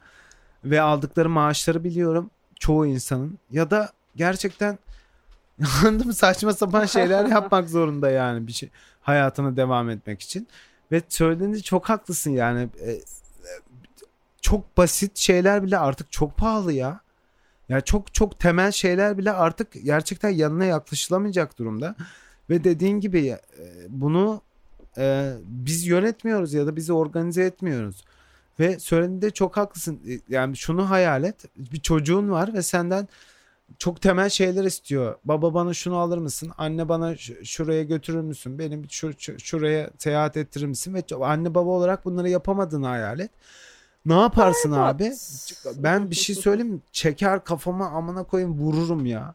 [0.64, 4.80] ve aldıkları maaşları biliyorum çoğu insanın ya da gerçekten
[5.84, 6.14] anladın mı?
[6.14, 8.70] Saçma sapan şeyler yapmak zorunda yani bir şey
[9.02, 10.48] hayatına devam etmek için.
[10.92, 12.70] Ve söylediğinde çok haklısın yani.
[12.80, 13.02] E, e,
[14.42, 17.00] çok basit şeyler bile artık çok pahalı ya.
[17.70, 21.96] Ya çok çok temel şeyler bile artık gerçekten yanına yaklaşılamayacak durumda.
[22.50, 23.40] Ve dediğin gibi e,
[23.90, 24.42] bunu
[24.98, 28.04] e, biz yönetmiyoruz ya da bizi organize etmiyoruz.
[28.60, 30.00] Ve söylediğinde çok haklısın.
[30.10, 31.36] E, Yani şunu hayal et.
[31.58, 33.08] Bir çocuğun var ve senden
[33.78, 35.16] çok temel şeyler istiyor.
[35.26, 36.52] Baba bana şunu alır mısın?
[36.58, 38.60] Anne bana şuraya götürür müsün?
[38.60, 40.94] Benim şu, şu- şuraya seyahat ettirir misin?
[40.94, 43.32] Ve anne baba olarak bunları yapamadığını hayal et.
[44.06, 45.12] Ne yaparsın abi?
[45.76, 46.80] Ben bir şey söyleyeyim mi?
[46.92, 49.34] Çeker kafama amına koyayım vururum ya.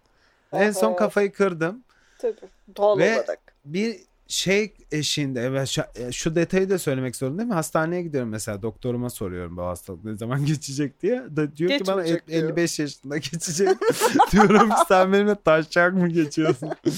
[0.52, 0.98] En son Evet.
[0.98, 1.82] kafayı kırdım.
[2.18, 2.34] Tabii.
[2.76, 3.38] Doğal Ve- olarak.
[3.64, 7.50] Bir şey eşiğinde evet şu, e, şu detayı da söylemek zorundayım.
[7.50, 11.22] Hastaneye gidiyorum mesela doktoruma soruyorum bu hastalık ne zaman geçecek diye.
[11.37, 12.48] Da diyor ki bana Geçmeyecek "El- diyor.
[12.50, 13.68] 55 yaşında geçecek.
[14.32, 16.70] Diyorum ki sen benimle taşacak mı geçiyorsun?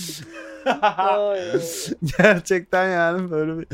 [2.19, 3.67] Gerçekten yani böyle bir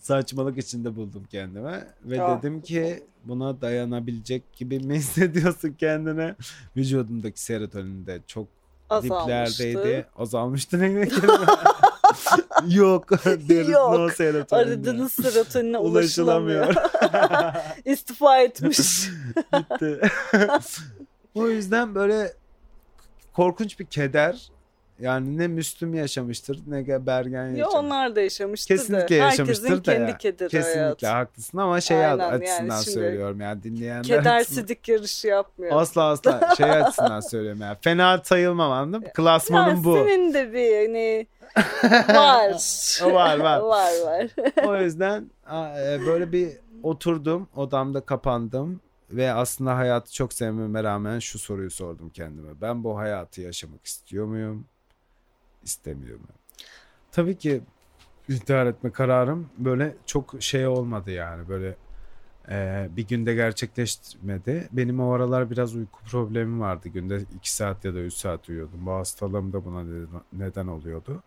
[0.00, 2.38] saçmalık içinde buldum kendime ve Ah.
[2.38, 6.34] dedim ki buna dayanabilecek gibi mi hissediyorsun kendine?
[6.76, 8.48] Vücudumdaki serotonin de çok
[8.90, 9.64] Azalmıştı.
[9.64, 10.06] diplerdeydi.
[10.16, 11.36] Azalmıştı ne kelime?
[12.68, 13.08] Yok.
[13.48, 13.92] There Yok.
[13.98, 14.62] no serotonin.
[14.62, 16.66] Aradığınız serotonine Ulaşılamıyor.
[16.66, 17.80] ulaşılamıyor.
[17.84, 18.78] İstifa etmiş.
[19.52, 20.00] Gitti.
[21.34, 22.32] o yüzden böyle
[23.32, 24.48] korkunç bir keder.
[25.00, 27.78] Yani ne Müslüm yaşamıştır ne Bergen ya yaşamıştır.
[27.78, 29.24] onlar da yaşamıştır Kesinlikle da.
[29.24, 30.18] yaşamıştır Herkesin da kendi ya.
[30.18, 31.06] kederi Kesinlikle hayatı.
[31.06, 34.22] haklısın ama şey Aynen, yani açısından şimdi söylüyorum yani dinleyenler açısından.
[34.22, 35.80] Kedersizlik yarışı yapmıyor.
[35.80, 37.76] Asla asla şey açısından söylüyorum yani.
[37.80, 39.12] Fena sayılmam anladın mı?
[39.14, 39.94] Klasmanım Ya bu.
[39.94, 41.26] Senin de bir hani
[42.14, 42.52] var.
[43.12, 43.60] Var, var.
[43.60, 44.30] var var.
[44.66, 51.38] o yüzden e, böyle bir oturdum odamda kapandım ve aslında hayatı çok sevmeme rağmen şu
[51.38, 52.60] soruyu sordum kendime.
[52.60, 54.66] Ben bu hayatı yaşamak istiyor muyum?
[55.62, 56.40] İstemiyor muyum?
[57.12, 57.62] Tabii ki
[58.28, 61.76] intihar etme kararım böyle çok şey olmadı yani böyle
[62.50, 64.68] e, bir günde gerçekleşmedi.
[64.72, 66.88] Benim o aralar biraz uyku problemim vardı.
[66.88, 68.86] Günde 2 saat ya da 3 saat uyuyordum.
[68.86, 71.22] Bu hastalığım da buna neden, neden oluyordu.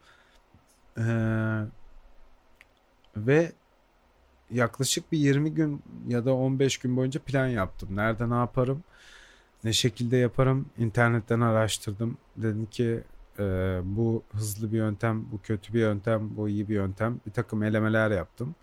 [0.98, 1.66] Eee
[3.18, 3.52] ve
[4.52, 7.90] yaklaşık bir 20 gün ya da 15 gün boyunca plan yaptım.
[7.92, 8.84] Nerede ne yaparım?
[9.64, 10.66] Ne şekilde yaparım?
[10.78, 12.18] İnternetten araştırdım.
[12.38, 13.04] Dedim ki
[13.40, 17.20] e, bu hızlı bir yöntem, bu kötü bir yöntem, bu iyi bir yöntem.
[17.28, 18.56] Bir takım elemeler yaptım.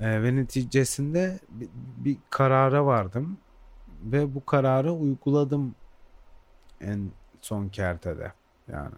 [0.00, 3.38] E, ve neticesinde bir, bir karara vardım.
[4.02, 5.74] Ve bu kararı uyguladım
[6.80, 8.32] en son kertede.
[8.72, 8.94] Yani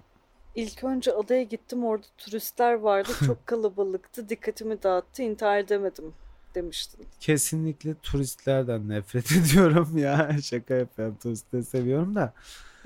[0.55, 6.15] İlk önce adaya gittim orada turistler vardı çok kalabalıktı dikkatimi dağıttı intihar edemedim
[6.55, 7.07] demiştin.
[7.21, 10.37] Kesinlikle turistlerden nefret ediyorum ya.
[10.43, 11.17] Şaka yapıyorum.
[11.23, 12.33] Turistleri seviyorum da.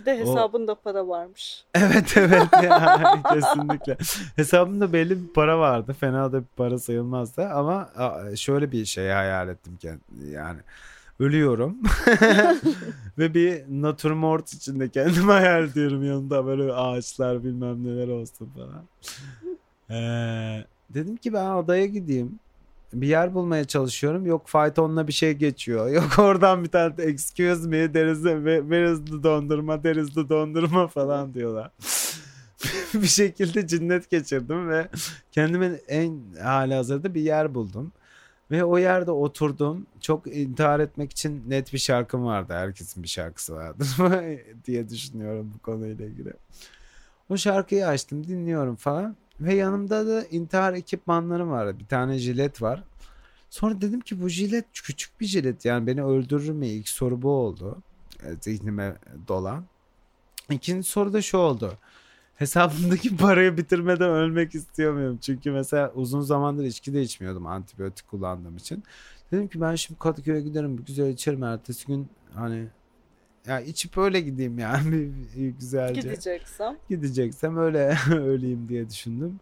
[0.02, 1.64] Bir de hesabında para varmış.
[1.74, 3.96] Evet evet ya kesinlikle.
[4.36, 5.96] Hesabımda belli bir para vardı.
[6.00, 7.90] Fena da bir para sayılmazdı ama
[8.36, 10.60] şöyle bir şey hayal ettim kendi yani.
[11.20, 11.78] Ölüyorum
[13.18, 18.84] ve bir natürmort içinde kendimi hayal ediyorum yanında böyle ağaçlar bilmem neler olsun falan.
[19.90, 22.38] Ee, dedim ki ben adaya gideyim.
[22.92, 24.26] Bir yer bulmaya çalışıyorum.
[24.26, 25.88] Yok faytonla bir şey geçiyor.
[25.92, 30.28] Yok oradan bir tane excuse me there is, where is the dondurma there is the
[30.28, 31.70] dondurma falan diyorlar.
[32.94, 34.88] bir şekilde cinnet geçirdim ve
[35.32, 37.92] kendimin en hali hazırda bir yer buldum.
[38.50, 39.86] Ve o yerde oturdum.
[40.00, 42.52] Çok intihar etmek için net bir şarkım vardı.
[42.52, 43.88] Herkesin bir şarkısı vardır
[44.64, 46.32] diye düşünüyorum bu konuyla ilgili.
[47.30, 49.16] O şarkıyı açtım dinliyorum falan.
[49.42, 51.78] Ve yanımda da intihar ekipmanlarım var.
[51.78, 52.84] Bir tane jilet var.
[53.50, 55.64] Sonra dedim ki bu jilet küçük bir jilet.
[55.64, 56.66] Yani beni öldürür mü?
[56.66, 57.78] İlk soru bu oldu.
[58.22, 58.96] E, Zihnime
[59.28, 59.64] dolan.
[60.50, 61.78] İkinci soru da şu oldu.
[62.36, 65.18] Hesabımdaki parayı bitirmeden ölmek istiyor muyum?
[65.18, 68.84] Çünkü mesela uzun zamandır içki de içmiyordum antibiyotik kullandığım için.
[69.32, 72.66] Dedim ki ben şimdi Kadıköy'e giderim bir güzel içerim ertesi gün hani
[73.46, 75.12] ya içip öyle gideyim yani
[75.60, 76.00] güzelce.
[76.00, 76.76] Gideceksem.
[76.88, 79.40] Gideceksem öyle öleyim diye düşündüm.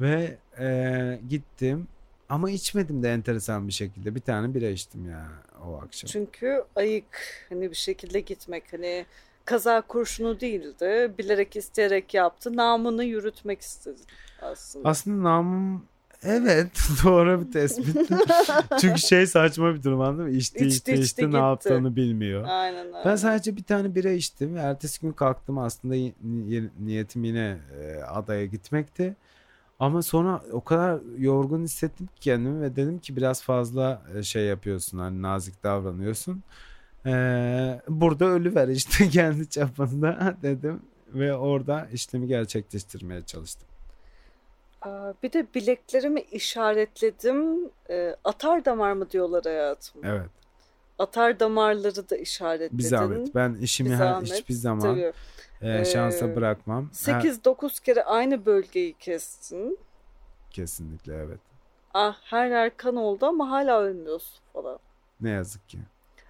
[0.00, 1.86] Ve e, gittim
[2.28, 4.14] ama içmedim de enteresan bir şekilde.
[4.14, 5.28] Bir tane bira içtim ya
[5.66, 6.08] o akşam.
[6.08, 9.06] Çünkü ayık hani bir şekilde gitmek hani
[9.44, 11.12] kaza kurşunu değildi.
[11.18, 12.56] Bilerek isteyerek yaptı.
[12.56, 14.00] Namını yürütmek istedi
[14.42, 14.88] aslında.
[14.88, 15.84] Aslında namım
[16.22, 16.70] evet
[17.04, 17.96] doğru bir tespit.
[18.80, 20.30] Çünkü şey saçma bir durum anladın mı?
[20.30, 21.36] İçti İçti, içti içti, içti ne gitti.
[21.36, 22.44] yaptığını bilmiyor.
[22.48, 23.04] Aynen öyle.
[23.04, 24.56] Ben sadece bir tane bira içtim.
[24.56, 26.12] Ertesi gün kalktım aslında y-
[26.80, 29.16] niyetim yine e, adaya gitmekti.
[29.78, 34.44] Ama sonra o kadar yorgun hissettim ki kendimi ve dedim ki biraz fazla e, şey
[34.44, 36.42] yapıyorsun hani nazik davranıyorsun.
[37.06, 40.80] Ee, burada ölüver işte kendi çapında dedim
[41.14, 43.68] ve orada işlemi gerçekleştirmeye çalıştım.
[45.22, 47.70] Bir de bileklerimi işaretledim.
[47.90, 50.04] Ee, atar damar mı diyorlar hayatım?
[50.04, 50.28] Evet.
[50.98, 52.82] Atar damarları da Bir işaretledin.
[52.88, 53.34] zahmet.
[53.34, 54.32] Ben işimi Bir her, zahmet.
[54.32, 55.12] hiçbir zaman Tabii.
[55.62, 56.90] e, şansa Ee, bırakmam.
[57.06, 59.78] Her- 8-9 kere aynı bölgeyi kestin.
[60.50, 61.40] kesinlikle evet.
[61.94, 64.78] Ah her yer kan oldu ama hala ölmüyorsun falan.
[65.20, 65.78] Ne yazık ki.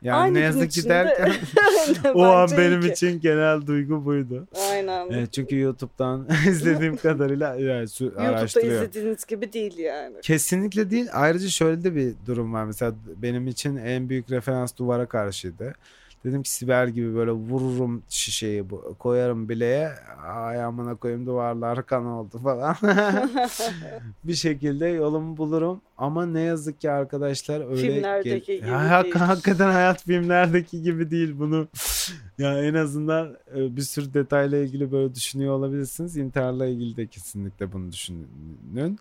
[0.02, 1.32] Yani Aynı ne yazık ki derken
[2.14, 2.88] o an benim ki.
[2.88, 4.46] için genel duygu buydu.
[4.70, 5.10] Aynen.
[5.10, 10.16] Evet, çünkü YouTube'dan izlediğim kadarıyla yani sü- YouTube'da izlediğiniz gibi değil yani.
[10.22, 11.06] Kesinlikle değil.
[11.12, 12.64] Ayrıca şöyle de bir durum var.
[12.64, 15.74] Mesela benim için en büyük referans duvara karşıydı.
[16.24, 19.88] Dedim ki Sibel gibi böyle vururum şişeyi bu- koyarım bileğe
[20.26, 22.76] ayağımına koyayım duvarlar kan oldu falan.
[24.24, 29.14] bir şekilde yolumu bulurum ama ne yazık ki arkadaşlar öyle Filmlerdeki gibi Ya, hak- değil.
[29.14, 31.68] hakikaten hayat filmlerdeki gibi değil bunu.
[32.38, 36.16] ya en azından e, bir sürü detayla ilgili böyle düşünüyor olabilirsiniz.
[36.16, 38.98] İntiharla ilgili de kesinlikle bunu düşünün.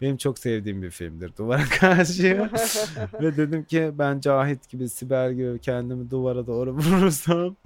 [0.00, 2.50] Benim çok sevdiğim bir filmdir Duvara Karşı.
[3.22, 7.56] Ve dedim ki ben Cahit gibi Sibel gibi kendimi duvara doğru vurursam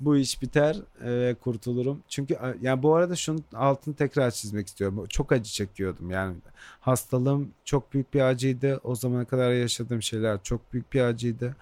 [0.00, 2.02] bu iş biter e, ve kurtulurum.
[2.08, 5.06] Çünkü yani bu arada şunun altını tekrar çizmek istiyorum.
[5.08, 6.10] Çok acı çekiyordum.
[6.10, 6.36] Yani
[6.80, 8.80] hastalığım çok büyük bir acıydı.
[8.84, 11.56] O zamana kadar yaşadığım şeyler çok büyük bir acıydı.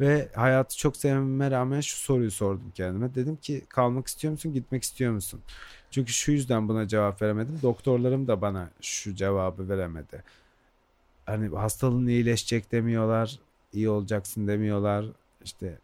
[0.00, 3.14] Ve hayatı çok sevmeme rağmen şu soruyu sordum kendime.
[3.14, 5.40] Dedim ki kalmak istiyor musun, gitmek istiyor musun?
[5.90, 7.58] Çünkü şu yüzden buna cevap veremedim.
[7.62, 10.22] Doktorlarım da bana şu cevabı veremedi.
[11.26, 13.38] Hani hastalığın iyileşecek demiyorlar,
[13.72, 15.04] iyi olacaksın demiyorlar.
[15.44, 15.78] İşte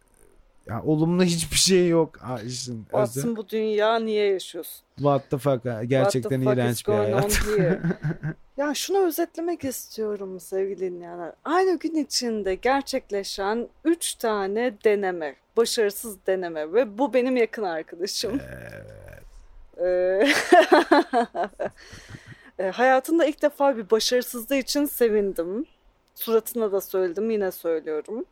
[0.67, 2.17] ya olumlu hiçbir şey yok.
[2.17, 2.85] Ha, işin.
[2.93, 4.85] Aslında bu dünya niye yaşıyorsun?
[4.95, 5.63] What the fuck?
[5.63, 7.41] Gerçekten What the fuck iğrenç bir hayat.
[8.57, 11.31] ya şunu özetlemek istiyorum sevgili dinleyenler.
[11.45, 18.39] Aynı gün içinde gerçekleşen 3 tane deneme, başarısız deneme ve bu benim yakın arkadaşım.
[18.39, 18.95] Ee, e,
[22.71, 25.65] hayatımda ilk defa bir başarısızlığı için sevindim.
[26.15, 28.25] Suratına da söyledim, yine söylüyorum.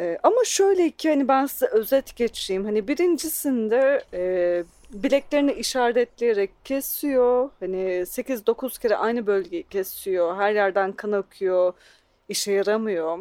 [0.00, 2.64] Ee, ama şöyle ki hani ben size özet geçeyim.
[2.64, 7.50] Hani birincisinde e, bileklerini işaretleyerek kesiyor.
[7.60, 10.36] Hani 8-9 kere aynı bölgeyi kesiyor.
[10.36, 11.72] Her yerden kan akıyor.
[12.28, 13.18] işe yaramıyor.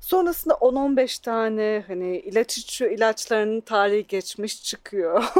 [0.00, 2.90] Sonrasında 10-15 tane hani ilaç içiyor.
[2.90, 5.24] ilaçlarının tarihi geçmiş çıkıyor.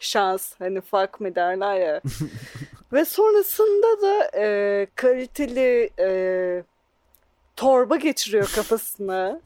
[0.00, 2.00] Şans hani fuck mı derler ya.
[2.92, 6.62] Ve sonrasında da e, kaliteli e,
[7.56, 9.40] torba geçiriyor kafasına.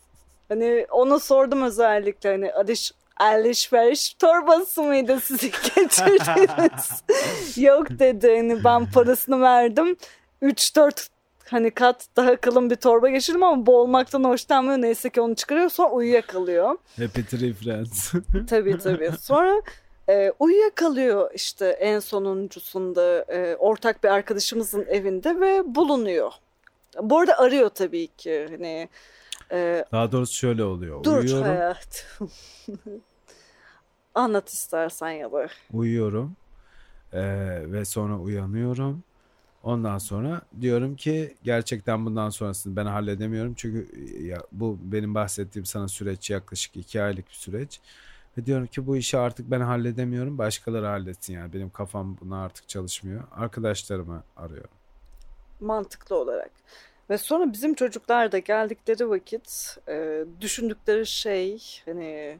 [0.48, 7.02] Hani ona sordum özellikle hani alış, alışveriş torbası mıydı sizi geçirdiniz?
[7.62, 9.96] Yok dedi hani ben parasını verdim.
[10.42, 11.08] 3-4
[11.50, 14.78] hani kat daha kalın bir torba geçirdim ama boğulmaktan hoşlanmıyor.
[14.78, 16.76] Neyse ki onu çıkarıyor sonra uyuyakalıyor.
[16.96, 18.12] Happy Tree Friends.
[18.50, 19.12] Tabii tabii.
[19.20, 19.62] Sonra
[20.10, 26.32] e, uyuyakalıyor işte en sonuncusunda e, ortak bir arkadaşımızın evinde ve bulunuyor.
[27.02, 28.46] Bu arada arıyor tabii ki.
[28.50, 28.88] Hani
[29.52, 31.04] e, Daha doğrusu şöyle oluyor.
[31.04, 31.42] dur Uyuyorum.
[31.46, 32.30] hayatım.
[34.14, 35.50] Anlat istersen ya bak.
[35.72, 36.36] uyuyorum
[37.12, 39.02] Ee, ve sonra uyanıyorum.
[39.62, 43.54] Ondan sonra diyorum ki gerçekten bundan sonrasını ben halledemiyorum.
[43.56, 43.88] Çünkü
[44.22, 47.80] ya, bu benim bahsettiğim sana süreç yaklaşık iki aylık bir süreç.
[48.38, 50.38] Ve diyorum ki bu işi artık ben halledemiyorum.
[50.38, 51.52] Başkaları halletsin yani.
[51.52, 53.24] Benim kafam buna artık çalışmıyor.
[53.32, 54.70] Arkadaşlarımı arıyorum.
[55.60, 56.50] mantıklı olarak.
[57.10, 62.38] Ve sonra bizim çocuklar da geldikleri vakit e, düşündükleri şey hani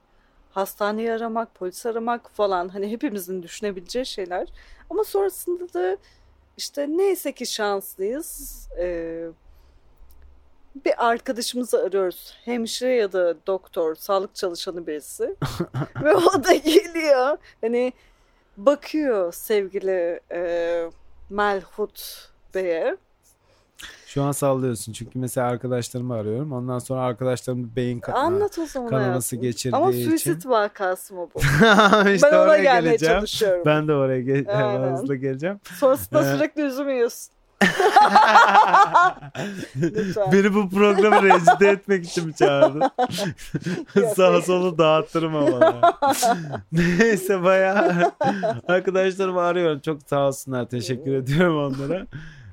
[0.50, 4.48] hastaneyi aramak, polis aramak falan hani hepimizin düşünebileceği şeyler.
[4.90, 5.96] Ama sonrasında da
[6.56, 8.68] işte neyse ki şanslıyız.
[8.78, 9.26] E,
[10.84, 12.34] bir arkadaşımızı arıyoruz.
[12.44, 15.36] Hemşire ya da doktor, sağlık çalışanı birisi.
[16.04, 17.36] Ve o da geliyor.
[17.60, 17.92] Hani
[18.56, 20.82] bakıyor sevgili e,
[21.30, 22.96] Melhut Bey'e.
[24.06, 26.52] Şu an sallıyorsun çünkü mesela arkadaşlarımı arıyorum.
[26.52, 29.40] Ondan sonra arkadaşlarım beyin ka- Anlat o zaman kanaması hayatım.
[29.48, 30.08] geçirdiği Ama için.
[30.08, 31.38] suisit vakası mı bu?
[32.10, 33.14] işte ben ona oraya gelmeye geleceğim.
[33.14, 33.62] çalışıyorum.
[33.66, 35.60] Ben de oraya ge- hızlı geleceğim.
[35.78, 37.32] Sonrasında Ee, sürekli üzüm yiyorsun.
[40.32, 42.82] Beni bu programı rencide etmek için mi çağırdın?
[44.16, 45.80] Sağa solu dağıttırım ama.
[46.72, 48.12] Neyse bayağı
[48.68, 49.80] arkadaşlarımı arıyorum.
[49.80, 50.68] Çok sağ olsunlar.
[50.68, 52.06] Teşekkür ediyorum onlara.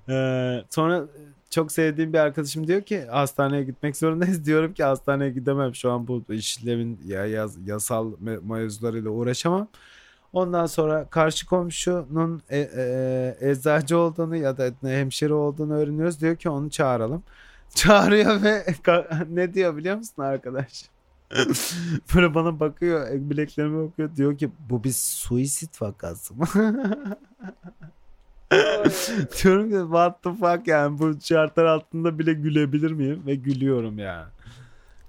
[0.09, 1.03] Ee, sonra
[1.49, 4.45] çok sevdiğim bir arkadaşım diyor ki hastaneye gitmek zorundayız.
[4.45, 5.75] Diyorum ki hastaneye gidemem.
[5.75, 9.67] Şu an bu işlemin ya, yaz- yasal me- mevzularıyla uğraşamam.
[10.37, 16.21] Ondan sonra karşı komşunun e, e, eczacı olduğunu ya da hemşire olduğunu öğreniyoruz.
[16.21, 17.23] Diyor ki onu çağıralım.
[17.75, 18.65] Çağırıyor ve
[19.29, 20.89] ne diyor biliyor musun arkadaş?
[22.15, 24.15] Böyle bana bakıyor, bileklerime bakıyor.
[24.15, 26.47] Diyor ki bu bir suisit vakası mı?
[29.43, 33.23] Diyorum ki what the fuck yani bu şartlar altında bile gülebilir miyim?
[33.25, 34.27] Ve gülüyorum yani.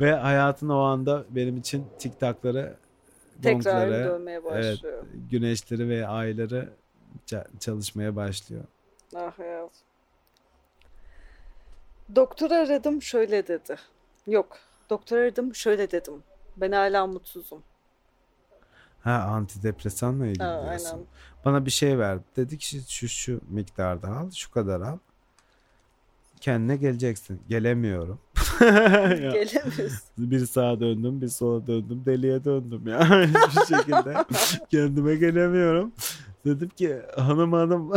[0.01, 2.77] Ve hayatın o anda benim için tiktakları,
[3.43, 5.07] Tekrar dönmeye başlıyor.
[5.31, 6.73] güneşleri ve ayları
[7.27, 8.65] ça- çalışmaya başlıyor.
[9.17, 9.71] Ah hayat.
[12.17, 13.77] Doktor aradım şöyle dedi.
[14.27, 14.59] Yok.
[14.91, 16.23] Doktor aradım şöyle dedim.
[16.57, 17.63] Ben hala mutsuzum.
[19.01, 20.89] Ha antidepresanla ilgili Ha, diyorsun.
[20.91, 21.07] aynen.
[21.45, 22.23] Bana bir şey verdi.
[22.37, 24.99] Dedi ki şu şu miktarda al, şu kadar al.
[26.41, 27.41] Kendine geleceksin.
[27.49, 28.19] Gelemiyorum.
[28.61, 30.01] Gelemiyorsun.
[30.19, 33.01] bir sağa döndüm, bir sola döndüm, deliye döndüm ya.
[33.27, 34.25] Hiçbir şekilde
[34.71, 35.93] kendime gelemiyorum.
[36.45, 37.93] Dedim ki hanım hanım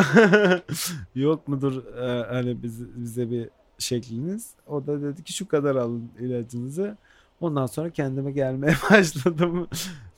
[1.15, 4.49] yok mudur e, hani biz, bize bir şekliniz?
[4.67, 6.97] O da dedi ki şu kadar alın ilacınızı.
[7.41, 9.67] Ondan sonra kendime gelmeye başladım.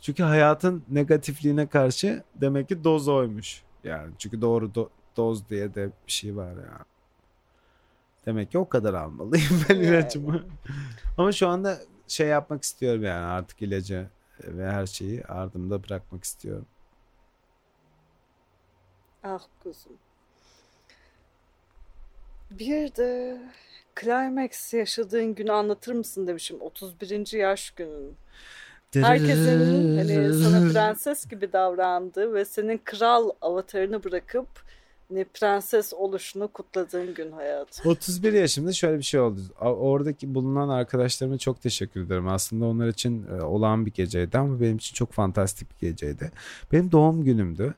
[0.02, 3.64] Çünkü hayatın negatifliğine karşı demek ki doz oymuş.
[3.84, 6.86] Yani çünkü doğru do- doz diye de bir şey var ya.
[8.26, 9.86] Demek ki o kadar almalıyım ben Yani.
[9.86, 10.44] ilacımı.
[11.18, 14.08] Ama şu anda şey yapmak istiyorum yani artık ilacı
[14.44, 16.66] ve her şeyi ardımda bırakmak istiyorum.
[19.24, 19.98] Ah kuzum.
[22.52, 23.42] Bir de
[24.02, 26.62] Climax yaşadığın günü anlatır mısın demişim.
[26.62, 27.38] 31.
[27.38, 28.16] yaş günün.
[28.94, 34.48] Herkesin hani sana prenses gibi davrandığı ve senin kral avatarını bırakıp
[35.24, 37.92] prenses oluşunu kutladığın gün hayatım.
[37.92, 39.40] 31 yaşımda şöyle bir şey oldu.
[39.62, 42.28] Oradaki bulunan arkadaşlarıma çok teşekkür ederim.
[42.28, 46.32] Aslında onlar için e, olağan bir geceydi ama benim için çok fantastik bir geceydi.
[46.72, 47.74] Benim doğum günümdü.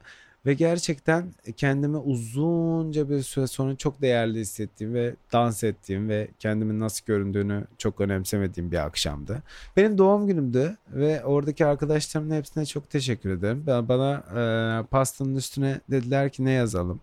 [0.46, 6.80] Ve gerçekten kendimi uzunca bir süre sonra çok değerli hissettiğim ve dans ettiğim ve kendimin
[6.80, 9.44] nasıl göründüğünü çok önemsemediğim bir akşamdı.
[9.78, 13.64] Benim doğum günümdü ve oradaki arkadaşlarımın hepsine çok teşekkür ederim.
[13.68, 17.00] Bana e, pastanın üstüne dediler ki ne yazalım?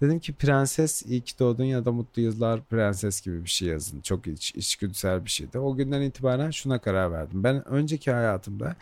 [0.00, 4.00] Dedim ki prenses iyi ki doğdun ya da mutlu yıllar prenses gibi bir şey yazın.
[4.00, 5.58] Çok iç, içgüdüsel bir şeydi.
[5.58, 7.44] O günden itibaren şuna karar verdim.
[7.44, 8.76] Ben önceki hayatımda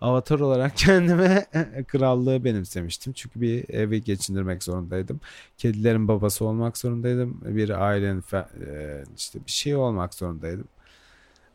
[0.00, 1.46] avatar olarak kendime
[1.88, 3.12] krallığı benimsemiştim.
[3.12, 5.20] Çünkü bir evi geçindirmek zorundaydım.
[5.58, 7.40] Kedilerin babası olmak zorundaydım.
[7.44, 8.24] Bir ailenin
[8.66, 10.68] e, işte bir şey olmak zorundaydım.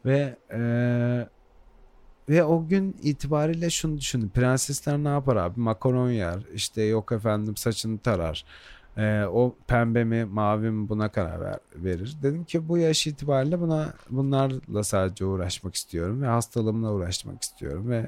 [0.06, 0.60] Ve e,
[2.30, 4.30] ve o gün itibariyle şunu düşündüm.
[4.30, 5.60] Prensesler ne yapar abi?
[5.60, 6.40] Makaron yer.
[6.54, 8.46] İşte yok efendim saçını tarar.
[8.98, 12.18] Ee, o pembe mi mavi mi buna karar ver- verir.
[12.24, 18.06] Dedim ki bu yaş itibariyle buna bunlarla sadece uğraşmak istiyorum ve hastalığımla uğraşmak istiyorum ve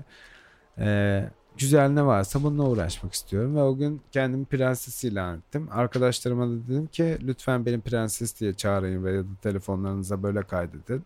[0.77, 5.67] e, güzel ne varsa bununla uğraşmak istiyorum ve o gün kendimi prenses ilan ettim.
[5.71, 11.03] Arkadaşlarıma da dedim ki lütfen beni prenses diye çağırın ve ya da telefonlarınıza böyle kaydedin.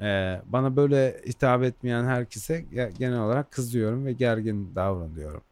[0.00, 5.42] Ee, bana böyle hitap etmeyen herkese ge- genel olarak kızıyorum ve gergin davranıyorum.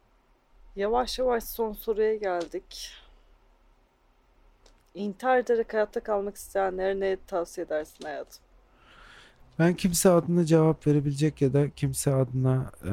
[0.77, 2.93] Yavaş yavaş son soruya geldik.
[4.95, 8.43] İntihar ederek hayatta kalmak isteyenlere ne tavsiye edersin hayatım?
[9.59, 12.93] Ben kimse adına cevap verebilecek ya da kimse adına e,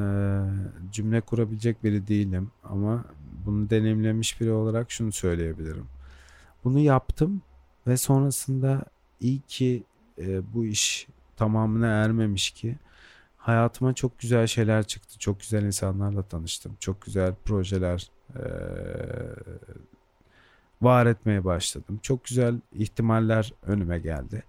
[0.92, 3.04] cümle kurabilecek biri değilim ama
[3.46, 5.86] bunu deneyimlemiş biri olarak şunu söyleyebilirim.
[6.64, 7.42] Bunu yaptım
[7.86, 8.84] ve sonrasında
[9.20, 9.84] iyi ki
[10.18, 12.76] e, bu iş tamamına ermemiş ki
[13.36, 15.18] hayatıma çok güzel şeyler çıktı.
[15.18, 16.76] Çok güzel insanlarla tanıştım.
[16.80, 18.42] Çok güzel projeler e,
[20.82, 21.98] var etmeye başladım.
[22.02, 24.42] Çok güzel ihtimaller önüme geldi.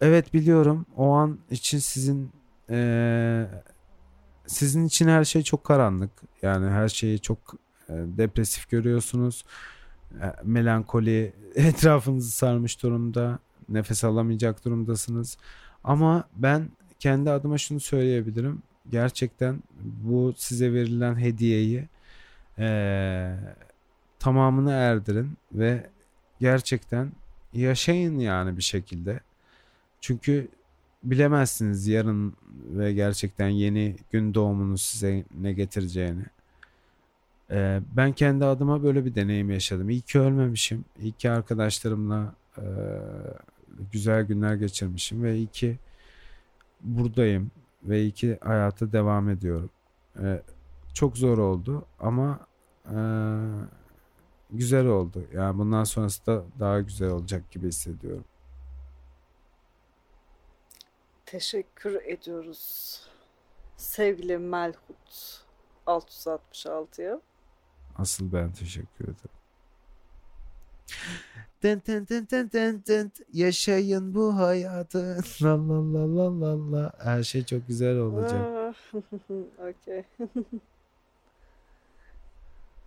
[0.00, 2.30] Evet biliyorum o an için sizin
[2.70, 3.48] eee,
[4.46, 6.10] sizin için her şey çok karanlık.
[6.42, 7.38] Yani her şeyi çok
[7.88, 9.44] e, depresif görüyorsunuz.
[10.22, 13.38] E, melankoli etrafınızı sarmış durumda.
[13.68, 15.38] Nefes alamayacak durumdasınız.
[15.84, 16.68] Ama ben
[17.00, 18.62] kendi adıma şunu söyleyebilirim.
[18.90, 21.88] Gerçekten bu size verilen hediyeyi
[22.58, 23.38] eee,
[24.24, 25.86] tamamını erdirin ve
[26.40, 27.12] gerçekten
[27.52, 29.20] yaşayın yani bir şekilde.
[30.00, 30.48] Çünkü
[31.02, 32.34] bilemezsiniz yarın
[32.70, 36.24] ve gerçekten yeni gün doğumunuz size ne getireceğini.
[37.50, 39.90] Ee, ben kendi adıma böyle bir deneyim yaşadım.
[39.90, 40.84] İyi ki ölmemişim.
[41.02, 42.64] İyi ki arkadaşlarımla e,
[43.92, 45.78] güzel günler geçirmişim ve iyi ki
[46.80, 47.50] buradayım
[47.82, 49.70] ve iyi ki hayata devam ediyorum.
[50.20, 50.42] Ee,
[50.94, 52.40] çok zor oldu ama
[52.86, 52.96] e,
[54.50, 55.24] güzel oldu.
[55.34, 58.24] Yani bundan sonrası da daha güzel olacak gibi hissediyorum.
[61.26, 63.00] Teşekkür ediyoruz.
[63.76, 65.44] Sevgili Melhut
[65.86, 67.20] 666'ya.
[67.98, 69.30] Asıl ben teşekkür ederim.
[71.62, 73.12] Dın dın dın dın dın dın.
[73.32, 75.18] Yaşayın bu hayatı.
[75.42, 76.92] La la la la la la.
[76.98, 78.40] Her şey çok güzel olacak.
[78.94, 79.00] Ah,
[79.68, 80.04] Okey.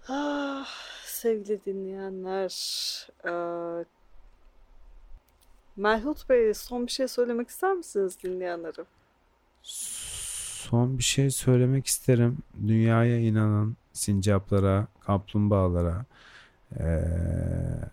[0.10, 0.68] Ah,
[1.18, 2.51] sevgili dinleyenler,
[3.26, 3.86] eee,
[5.78, 8.86] Melhut Bey son bir şey söylemek ister misiniz dinleyenlere?
[9.63, 12.38] Son bir şey söylemek isterim.
[12.68, 16.05] Dünyaya inanan sincaplara, kaplumbağalara,
[16.80, 17.89] eee,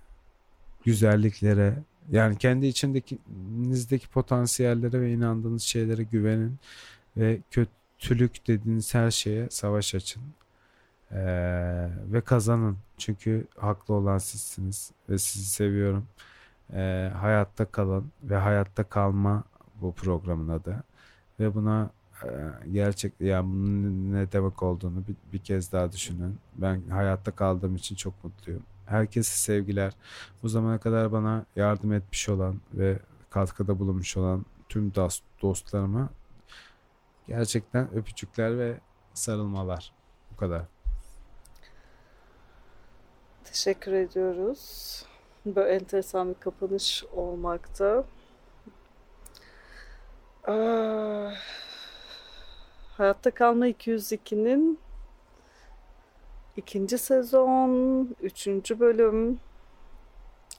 [0.85, 1.75] güzelliklere,
[2.11, 6.59] yani kendi içindekinizdeki potansiyellere ve inandığınız şeylere güvenin
[7.17, 10.23] ve kötülük dediğiniz her şeye savaş açın.
[11.13, 12.77] Eee, ve kazanın.
[12.99, 16.07] Çünkü haklı olan sizsiniz ve sizi seviyorum.
[16.73, 19.45] Eee, hayatta kalın ve hayatta kalma
[19.81, 20.85] bu programın adı.
[21.41, 21.91] Ve buna
[22.25, 22.29] e,
[22.73, 26.39] gerçek yani bunun ne demek olduğunu bir, bir kez daha düşünün.
[26.57, 28.63] Ben hayatta kaldığım için çok mutluyum.
[28.87, 29.93] Herkese sevgiler.
[30.43, 32.99] Bu zamana kadar bana yardım etmiş olan ve
[33.31, 36.09] katkıda bulunmuş olan tüm dost, dostlarıma
[37.29, 38.79] gerçekten öpücükler ve
[39.15, 39.93] sarılmalar.
[40.33, 40.74] Bu kadar.
[43.55, 45.03] Teşekkür ediyoruz.
[45.47, 48.05] Böyle enteresan bir kapanış olmakta.
[50.45, 51.35] Ah,
[52.97, 54.79] Hayatta Kalma 202'nin
[56.57, 59.41] ikinci sezon, üçüncü bölüm,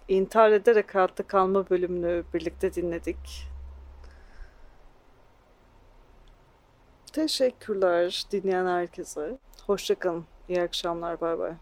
[0.07, 3.47] intihar ederek hayatta kalma bölümünü birlikte dinledik.
[7.13, 9.37] Teşekkürler dinleyen herkese.
[9.67, 10.25] Hoşçakalın.
[10.49, 11.21] İyi akşamlar.
[11.21, 11.53] Bay bay.